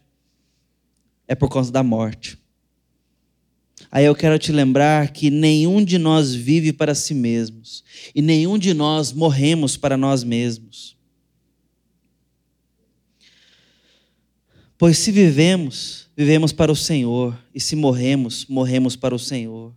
é 1.27 1.35
por 1.35 1.49
causa 1.49 1.71
da 1.71 1.81
morte. 1.81 2.37
Aí 3.89 4.05
eu 4.05 4.15
quero 4.15 4.37
te 4.37 4.51
lembrar 4.51 5.11
que 5.11 5.29
nenhum 5.29 5.83
de 5.83 5.97
nós 5.97 6.33
vive 6.33 6.71
para 6.71 6.93
si 6.93 7.13
mesmos 7.13 7.83
e 8.13 8.21
nenhum 8.21 8.57
de 8.57 8.73
nós 8.73 9.11
morremos 9.11 9.75
para 9.77 9.97
nós 9.97 10.23
mesmos. 10.23 10.97
Pois 14.81 14.97
se 14.97 15.11
vivemos, 15.11 16.07
vivemos 16.17 16.51
para 16.51 16.71
o 16.71 16.75
Senhor, 16.75 17.37
e 17.53 17.59
se 17.59 17.75
morremos, 17.75 18.47
morremos 18.47 18.95
para 18.95 19.13
o 19.13 19.19
Senhor. 19.19 19.71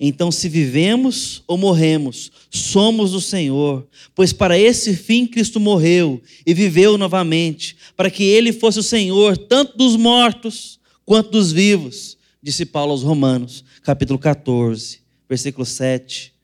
Então, 0.00 0.32
se 0.32 0.48
vivemos 0.48 1.44
ou 1.46 1.56
morremos, 1.56 2.32
somos 2.50 3.12
do 3.12 3.20
Senhor, 3.20 3.86
pois 4.16 4.32
para 4.32 4.58
esse 4.58 4.96
fim 4.96 5.28
Cristo 5.28 5.60
morreu 5.60 6.20
e 6.44 6.52
viveu 6.52 6.98
novamente, 6.98 7.76
para 7.96 8.10
que 8.10 8.24
ele 8.24 8.52
fosse 8.52 8.80
o 8.80 8.82
Senhor 8.82 9.38
tanto 9.38 9.78
dos 9.78 9.94
mortos 9.94 10.80
quanto 11.04 11.30
dos 11.30 11.52
vivos, 11.52 12.18
disse 12.42 12.66
Paulo 12.66 12.90
aos 12.90 13.04
Romanos, 13.04 13.64
capítulo 13.84 14.18
14, 14.18 14.98
versículo 15.28 15.64
7 15.64 16.34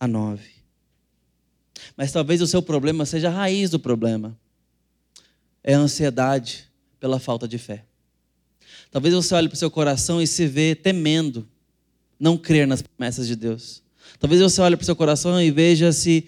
a 0.00 0.08
9. 0.08 0.40
Mas 1.94 2.10
talvez 2.10 2.40
o 2.40 2.46
seu 2.46 2.62
problema 2.62 3.04
seja 3.04 3.28
a 3.28 3.32
raiz 3.32 3.68
do 3.68 3.78
problema. 3.78 4.34
É 5.62 5.74
a 5.74 5.78
ansiedade 5.78 6.72
pela 7.04 7.18
falta 7.18 7.46
de 7.46 7.58
fé. 7.58 7.84
Talvez 8.90 9.12
você 9.14 9.34
olhe 9.34 9.46
para 9.46 9.56
o 9.56 9.58
seu 9.58 9.70
coração 9.70 10.22
e 10.22 10.26
se 10.26 10.46
vê 10.46 10.74
temendo 10.74 11.46
não 12.18 12.38
crer 12.38 12.66
nas 12.66 12.80
promessas 12.80 13.26
de 13.26 13.36
Deus. 13.36 13.82
Talvez 14.18 14.40
você 14.40 14.58
olhe 14.62 14.74
para 14.74 14.84
o 14.84 14.86
seu 14.86 14.96
coração 14.96 15.38
e 15.38 15.50
veja-se 15.50 16.26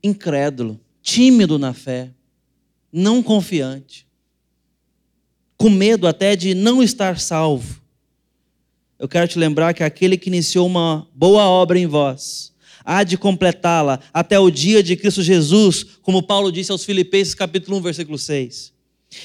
incrédulo, 0.00 0.78
tímido 1.02 1.58
na 1.58 1.74
fé, 1.74 2.12
não 2.92 3.20
confiante, 3.20 4.06
com 5.56 5.68
medo 5.68 6.06
até 6.06 6.36
de 6.36 6.54
não 6.54 6.80
estar 6.80 7.18
salvo. 7.18 7.82
Eu 9.00 9.08
quero 9.08 9.26
te 9.26 9.40
lembrar 9.40 9.74
que 9.74 9.82
aquele 9.82 10.16
que 10.16 10.30
iniciou 10.30 10.68
uma 10.68 11.08
boa 11.12 11.48
obra 11.48 11.80
em 11.80 11.86
vós, 11.88 12.52
há 12.84 13.02
de 13.02 13.18
completá-la 13.18 13.98
até 14.14 14.38
o 14.38 14.52
dia 14.52 14.84
de 14.84 14.94
Cristo 14.94 15.20
Jesus, 15.20 15.82
como 16.00 16.22
Paulo 16.22 16.52
disse 16.52 16.70
aos 16.70 16.84
Filipenses, 16.84 17.34
capítulo 17.34 17.78
1, 17.78 17.80
versículo 17.80 18.16
6. 18.16 18.71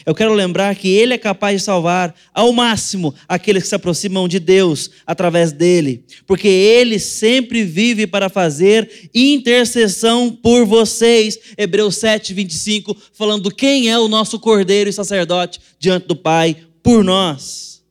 Eu 0.05 0.13
quero 0.13 0.33
lembrar 0.33 0.75
que 0.75 0.87
Ele 0.87 1.13
é 1.13 1.17
capaz 1.17 1.59
de 1.59 1.65
salvar 1.65 2.13
ao 2.33 2.51
máximo 2.51 3.13
aqueles 3.27 3.63
que 3.63 3.69
se 3.69 3.75
aproximam 3.75 4.27
de 4.27 4.39
Deus 4.39 4.89
através 5.05 5.51
dele, 5.51 6.05
porque 6.25 6.47
Ele 6.47 6.99
sempre 6.99 7.63
vive 7.63 8.07
para 8.07 8.29
fazer 8.29 9.09
intercessão 9.13 10.31
por 10.31 10.65
vocês. 10.65 11.37
Hebreus 11.57 11.97
7, 11.97 12.33
25, 12.33 12.95
falando 13.13 13.53
quem 13.53 13.89
é 13.89 13.97
o 13.97 14.07
nosso 14.07 14.39
cordeiro 14.39 14.89
e 14.89 14.93
sacerdote 14.93 15.59
diante 15.79 16.07
do 16.07 16.15
Pai 16.15 16.55
por 16.83 17.03
nós. 17.03 17.83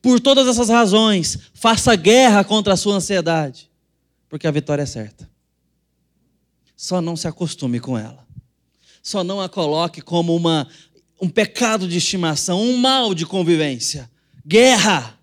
Por 0.00 0.20
todas 0.20 0.46
essas 0.46 0.68
razões, 0.68 1.38
faça 1.52 1.94
guerra 1.96 2.44
contra 2.44 2.74
a 2.74 2.76
sua 2.76 2.94
ansiedade, 2.94 3.68
porque 4.28 4.46
a 4.46 4.50
vitória 4.50 4.82
é 4.82 4.86
certa. 4.86 5.28
Só 6.76 7.00
não 7.00 7.16
se 7.16 7.26
acostume 7.26 7.80
com 7.80 7.98
ela 7.98 8.27
só 9.08 9.24
não 9.24 9.40
a 9.40 9.48
coloque 9.48 10.02
como 10.02 10.36
uma, 10.36 10.68
um 11.20 11.28
pecado 11.28 11.88
de 11.88 11.96
estimação, 11.96 12.60
um 12.60 12.76
mal 12.76 13.14
de 13.14 13.24
convivência. 13.24 14.10
Guerra! 14.46 15.18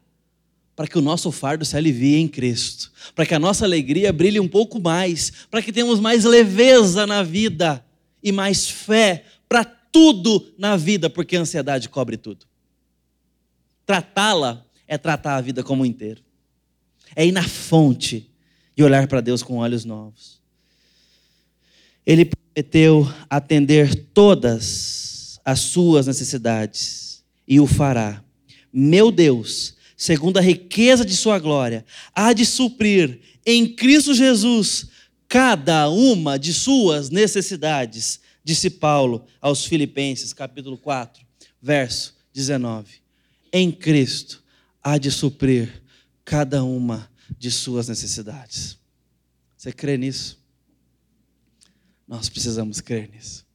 Para 0.76 0.88
que 0.88 0.98
o 0.98 1.02
nosso 1.02 1.32
fardo 1.32 1.64
se 1.64 1.78
alivie 1.78 2.16
em 2.16 2.28
Cristo, 2.28 2.92
para 3.14 3.26
que 3.26 3.34
a 3.34 3.40
nossa 3.40 3.64
alegria 3.64 4.12
brilhe 4.12 4.40
um 4.42 4.48
pouco 4.48 4.82
mais, 4.82 5.32
para 5.50 5.62
que 5.62 5.72
tenhamos 5.72 6.02
mais 6.02 6.26
leveza 6.26 7.08
na 7.08 7.24
vida 7.24 7.86
e 8.22 8.32
mais 8.32 8.68
fé 8.68 9.24
para 9.48 9.64
tudo 9.64 10.54
na 10.58 10.76
vida, 10.76 11.10
porque 11.10 11.38
a 11.38 11.42
ansiedade 11.42 11.88
cobre 11.88 12.18
tudo. 12.18 12.46
Tratá-la 13.86 14.66
é 14.86 14.98
tratar 14.98 15.38
a 15.38 15.42
vida 15.42 15.64
como 15.64 15.84
um 15.84 15.86
inteiro, 15.86 16.22
é 17.16 17.26
ir 17.26 17.32
na 17.32 17.48
fonte 17.48 18.30
e 18.76 18.84
olhar 18.84 19.08
para 19.08 19.22
Deus 19.22 19.42
com 19.42 19.58
olhos 19.58 19.86
novos. 19.86 20.42
Ele 22.06 22.30
prometeu 22.56 23.06
atender 23.30 23.94
todas 24.14 25.42
as 25.44 25.60
suas 25.60 26.08
necessidades 26.08 27.22
e 27.46 27.60
o 27.60 27.68
fará. 27.68 28.24
Meu 28.72 29.12
Deus, 29.12 29.76
segundo 29.98 30.38
a 30.38 30.42
riqueza 30.42 31.04
de 31.04 31.18
sua 31.18 31.38
glória, 31.38 31.86
há 32.14 32.32
de 32.32 32.46
suprir 32.46 33.20
em 33.46 33.68
Cristo 33.68 34.14
Jesus 34.14 34.88
cada 35.28 35.90
uma 35.90 36.40
de 36.40 36.54
suas 36.54 37.10
necessidades, 37.10 38.22
disse 38.42 38.70
Paulo 38.70 39.26
aos 39.42 39.66
Filipenses, 39.66 40.32
capítulo 40.32 40.78
4, 40.78 41.26
verso 41.62 42.16
19. 42.34 42.88
Em 43.52 43.70
Cristo 43.70 44.42
há 44.82 44.98
de 44.98 45.12
suprir 45.12 45.84
cada 46.24 46.64
uma 46.64 47.10
de 47.38 47.52
suas 47.52 47.90
necessidades. 47.90 48.78
Você 49.58 49.74
crê 49.74 49.98
nisso? 49.98 50.45
Nós 52.08 52.30
precisamos 52.30 52.82
crer 52.82 53.10
nisso. 53.10 53.46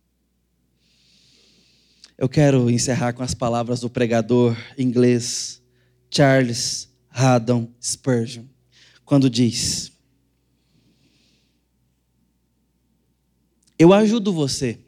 Eu 2.18 2.28
quero 2.28 2.68
encerrar 2.68 3.12
com 3.12 3.22
as 3.22 3.32
palavras 3.32 3.80
do 3.80 3.88
pregador 3.88 4.56
inglês 4.76 5.62
Charles 6.10 6.88
Haddon 7.08 7.68
Spurgeon, 7.80 8.44
quando 9.04 9.30
diz: 9.30 9.92
Eu 13.78 13.92
ajudo 13.92 14.32
você. 14.32 14.78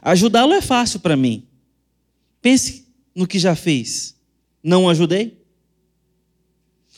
Ajudá-lo 0.00 0.54
é 0.54 0.62
fácil 0.62 1.00
para 1.00 1.16
mim. 1.16 1.46
Pense 2.40 2.86
no 3.14 3.26
que 3.26 3.38
já 3.38 3.54
fez 3.54 4.16
Não 4.62 4.88
ajudei? 4.88 5.44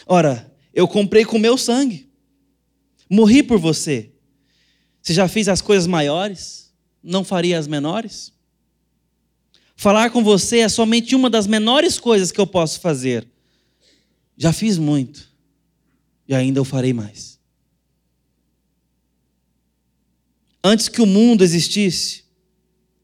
Ora, 0.07 0.55
eu 0.73 0.87
comprei 0.87 1.25
com 1.25 1.39
meu 1.39 1.59
sangue. 1.59 2.09
Morri 3.09 3.43
por 3.43 3.59
você. 3.59 4.13
Se 5.03 5.15
já 5.15 5.27
fiz 5.29 5.49
as 5.49 5.61
coisas 5.61 5.87
maiores, 5.87 6.73
não 7.03 7.25
faria 7.25 7.59
as 7.59 7.67
menores? 7.67 8.33
Falar 9.77 10.11
com 10.11 10.23
você 10.23 10.59
é 10.59 10.69
somente 10.69 11.15
uma 11.15 11.31
das 11.31 11.47
menores 11.47 11.99
coisas 11.99 12.31
que 12.31 12.41
eu 12.41 12.47
posso 12.47 12.81
fazer. 12.81 13.27
Já 14.37 14.53
fiz 14.53 14.77
muito 14.77 15.29
e 16.29 16.35
ainda 16.35 16.61
eu 16.61 16.65
farei 16.65 16.93
mais. 16.93 17.41
Antes 20.63 20.89
que 20.89 21.01
o 21.01 21.07
mundo 21.07 21.43
existisse, 21.43 22.25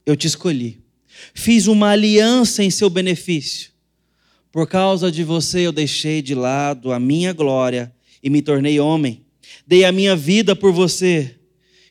eu 0.05 0.14
te 0.14 0.26
escolhi. 0.26 0.84
Fiz 1.32 1.66
uma 1.66 1.88
aliança 1.88 2.62
em 2.62 2.70
seu 2.70 2.90
benefício. 2.90 3.70
Por 4.53 4.68
causa 4.68 5.11
de 5.11 5.24
você, 5.24 5.61
eu 5.61 5.72
deixei 5.72 6.20
de 6.20 6.34
lado 6.34 6.92
a 6.92 7.01
minha 7.01 7.32
glória 7.32 7.94
e 8.22 8.28
me 8.28 8.42
tornei 8.42 8.78
homem. 8.78 9.24
Dei 9.66 9.84
a 9.84 9.92
minha 9.92 10.14
vida 10.14 10.55
por 10.55 10.72
você. 10.72 11.36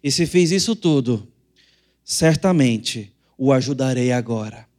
E 0.06 0.12
se 0.12 0.28
fiz 0.28 0.51
isso 0.51 0.76
tudo, 0.76 1.28
certamente 2.03 3.12
o 3.36 3.51
ajudarei 3.51 4.12
agora. 4.12 4.70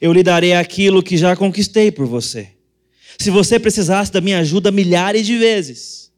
Eu 0.00 0.12
lhe 0.12 0.24
darei 0.24 0.54
aquilo 0.54 1.04
que 1.04 1.16
já 1.16 1.36
conquistei 1.36 1.92
por 1.92 2.04
você. 2.04 2.56
Se 3.16 3.30
você 3.30 3.60
precisasse 3.60 4.10
da 4.10 4.20
minha 4.20 4.40
ajuda 4.40 4.72
milhares 4.72 5.24
de 5.24 5.38
vezes, 5.38 6.10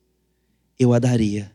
eu 0.79 0.95
a 0.95 0.99
daria. 0.99 1.53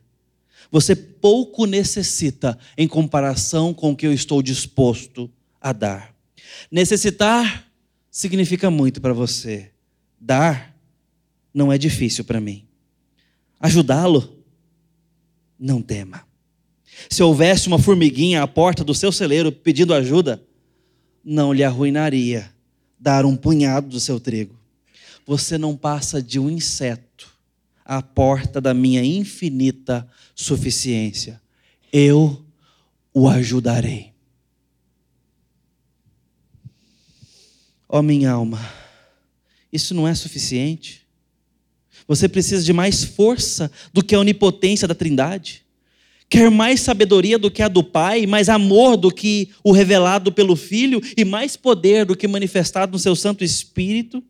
Você 0.69 0.95
pouco 0.95 1.65
necessita 1.65 2.59
em 2.77 2.87
comparação 2.87 3.73
com 3.73 3.89
o 3.89 3.95
que 3.95 4.05
eu 4.05 4.13
estou 4.13 4.43
disposto 4.43 5.27
a 5.59 5.73
dar. 5.73 6.15
Necessitar 6.69 7.67
significa 8.11 8.69
muito 8.69 9.01
para 9.01 9.13
você. 9.13 9.71
Dar 10.21 10.77
não 11.51 11.73
é 11.73 11.77
difícil 11.79 12.23
para 12.23 12.39
mim. 12.39 12.67
Ajudá-lo, 13.59 14.36
não 15.59 15.81
tema. 15.81 16.25
Se 17.09 17.21
houvesse 17.21 17.67
uma 17.67 17.79
formiguinha 17.79 18.41
à 18.41 18.47
porta 18.47 18.83
do 18.83 18.93
seu 18.93 19.11
celeiro 19.11 19.51
pedindo 19.51 19.93
ajuda, 19.93 20.43
não 21.23 21.53
lhe 21.53 21.63
arruinaria 21.63 22.51
dar 22.99 23.25
um 23.25 23.35
punhado 23.35 23.87
do 23.89 23.99
seu 23.99 24.19
trigo. 24.19 24.57
Você 25.25 25.57
não 25.57 25.75
passa 25.75 26.21
de 26.21 26.39
um 26.39 26.49
inseto 26.49 27.29
à 27.83 28.01
porta 28.01 28.59
da 28.59 28.73
minha 28.73 29.03
infinita 29.03 30.07
suficiência. 30.33 31.41
Eu 31.91 32.45
o 33.13 33.27
ajudarei. 33.27 34.13
Ó 37.89 37.99
oh, 37.99 38.01
minha 38.01 38.31
alma, 38.31 38.59
isso 39.71 39.93
não 39.93 40.07
é 40.07 40.13
suficiente? 40.13 41.06
Você 42.07 42.29
precisa 42.29 42.63
de 42.63 42.71
mais 42.71 43.03
força 43.03 43.69
do 43.91 44.03
que 44.03 44.15
a 44.15 44.19
onipotência 44.19 44.87
da 44.87 44.95
Trindade? 44.95 45.65
Quer 46.29 46.51
mais 46.51 46.81
sabedoria 46.81 47.37
do 47.37 47.49
que 47.49 47.61
a 47.61 47.67
do 47.67 47.83
Pai, 47.83 48.25
mais 48.25 48.49
amor 48.49 48.97
do 48.97 49.09
que 49.09 49.49
o 49.63 49.71
revelado 49.71 50.31
pelo 50.31 50.55
Filho 50.55 51.01
e 51.15 51.23
mais 51.23 51.55
poder 51.55 52.05
do 52.05 52.15
que 52.15 52.27
manifestado 52.27 52.91
no 52.91 52.99
seu 52.99 53.15
Santo 53.15 53.43
Espírito? 53.43 54.23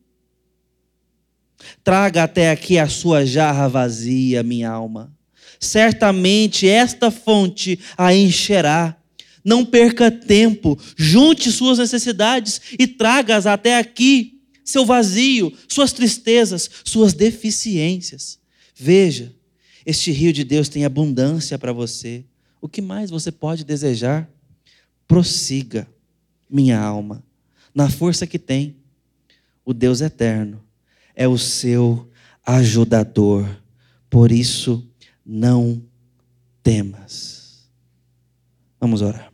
Traga 1.84 2.24
até 2.24 2.52
aqui 2.52 2.78
a 2.78 2.88
sua 2.88 3.26
jarra 3.26 3.68
vazia, 3.68 4.44
minha 4.44 4.70
alma. 4.70 5.12
Certamente 5.60 6.68
esta 6.68 7.10
fonte 7.10 7.80
a 7.98 8.14
encherá. 8.14 8.96
Não 9.44 9.66
perca 9.66 10.12
tempo, 10.12 10.78
junte 10.96 11.52
suas 11.52 11.80
necessidades 11.80 12.62
e 12.78 12.86
traga-as 12.86 13.48
até 13.48 13.78
aqui, 13.78 14.37
seu 14.68 14.86
vazio, 14.86 15.58
suas 15.70 15.94
tristezas, 15.94 16.70
suas 16.84 17.14
deficiências. 17.14 18.38
Veja, 18.76 19.34
este 19.86 20.12
rio 20.12 20.34
de 20.34 20.44
Deus 20.44 20.68
tem 20.68 20.84
abundância 20.84 21.58
para 21.58 21.72
você. 21.72 22.26
O 22.60 22.68
que 22.68 22.82
mais 22.82 23.10
você 23.10 23.32
pode 23.32 23.64
desejar? 23.64 24.30
Prossiga, 25.08 25.88
minha 26.50 26.78
alma, 26.78 27.24
na 27.74 27.90
força 27.90 28.28
que 28.28 28.38
tem. 28.38 28.76
O 29.64 29.74
Deus 29.74 30.02
eterno 30.02 30.62
é 31.16 31.30
o 31.30 31.38
seu 31.38 32.10
ajudador. 32.46 33.48
Por 34.10 34.34
isso, 34.34 34.86
não 35.26 35.82
temas. 36.62 37.70
Vamos 38.82 39.02
orar. 39.02 39.32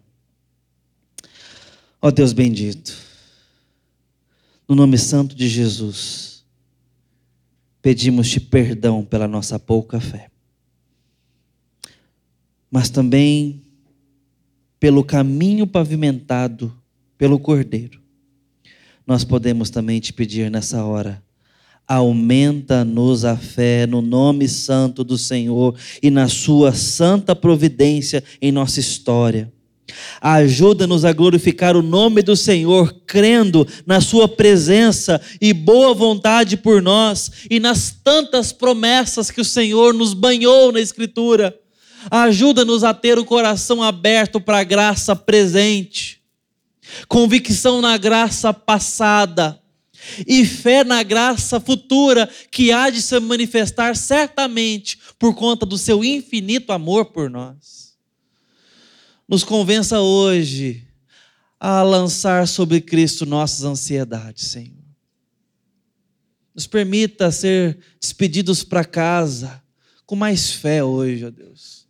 Ó 1.99 2.11
Deus 2.11 2.33
bendito, 2.33 2.95
no 4.75 4.83
nome 4.83 4.97
santo 4.97 5.35
de 5.35 5.47
Jesus, 5.47 6.43
pedimos-te 7.81 8.39
perdão 8.39 9.03
pela 9.03 9.27
nossa 9.27 9.59
pouca 9.59 9.99
fé 9.99 10.33
mas 12.73 12.89
também 12.89 13.61
pelo 14.79 15.03
caminho 15.03 15.67
pavimentado 15.67 16.73
pelo 17.19 17.37
Cordeiro. 17.37 18.01
Nós 19.05 19.23
podemos 19.23 19.69
também 19.69 19.99
te 19.99 20.11
pedir 20.11 20.49
nessa 20.49 20.83
hora, 20.83 21.23
aumenta-nos 21.87 23.25
a 23.25 23.37
fé 23.37 23.85
no 23.85 24.01
nome 24.01 24.49
santo 24.49 25.03
do 25.03 25.19
Senhor 25.19 25.75
e 26.01 26.09
na 26.09 26.27
sua 26.27 26.73
santa 26.73 27.35
providência 27.35 28.23
em 28.41 28.51
nossa 28.51 28.79
história. 28.79 29.53
Ajuda-nos 30.21 31.03
a 31.03 31.11
glorificar 31.11 31.75
o 31.75 31.81
nome 31.81 32.21
do 32.21 32.35
Senhor, 32.35 32.93
crendo 33.05 33.67
na 33.85 33.99
Sua 33.99 34.27
presença 34.27 35.21
e 35.41 35.53
boa 35.53 35.93
vontade 35.93 36.55
por 36.55 36.81
nós 36.81 37.31
e 37.49 37.59
nas 37.59 37.95
tantas 38.03 38.51
promessas 38.51 39.29
que 39.29 39.41
o 39.41 39.45
Senhor 39.45 39.93
nos 39.93 40.13
banhou 40.13 40.71
na 40.71 40.79
Escritura. 40.79 41.57
Ajuda-nos 42.09 42.83
a 42.83 42.93
ter 42.93 43.17
o 43.17 43.25
coração 43.25 43.81
aberto 43.81 44.39
para 44.39 44.59
a 44.59 44.63
graça 44.63 45.15
presente, 45.15 46.21
convicção 47.07 47.81
na 47.81 47.97
graça 47.97 48.53
passada 48.53 49.59
e 50.27 50.45
fé 50.45 50.83
na 50.83 51.01
graça 51.01 51.59
futura 51.59 52.29
que 52.51 52.71
há 52.71 52.89
de 52.89 53.01
se 53.01 53.17
manifestar 53.19 53.95
certamente 53.95 54.99
por 55.17 55.33
conta 55.33 55.65
do 55.65 55.77
seu 55.77 56.03
infinito 56.03 56.71
amor 56.71 57.05
por 57.05 57.29
nós. 57.29 57.82
Nos 59.27 59.43
convença 59.43 59.99
hoje 59.99 60.87
a 61.59 61.81
lançar 61.81 62.47
sobre 62.47 62.81
Cristo 62.81 63.25
nossas 63.25 63.63
ansiedades, 63.63 64.47
Senhor. 64.47 64.83
Nos 66.53 66.67
permita 66.67 67.31
ser 67.31 67.79
despedidos 67.99 68.63
para 68.63 68.85
casa 68.85 69.63
com 70.05 70.15
mais 70.15 70.51
fé 70.51 70.83
hoje, 70.83 71.25
ó 71.25 71.29
Deus 71.31 71.83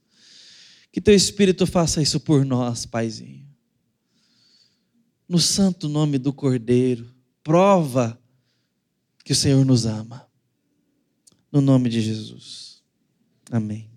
que 0.93 1.01
teu 1.01 1.15
Espírito 1.15 1.65
faça 1.65 2.03
isso 2.03 2.19
por 2.19 2.45
nós, 2.45 2.85
Paizinho. 2.85 3.47
No 5.27 5.39
santo 5.39 5.89
nome 5.89 6.19
do 6.19 6.31
Cordeiro, 6.31 7.11
prova 7.43 8.21
que 9.25 9.33
o 9.33 9.35
Senhor 9.35 9.65
nos 9.65 9.87
ama. 9.87 10.29
No 11.51 11.61
nome 11.61 11.89
de 11.89 11.99
Jesus. 11.99 12.83
Amém. 13.49 13.92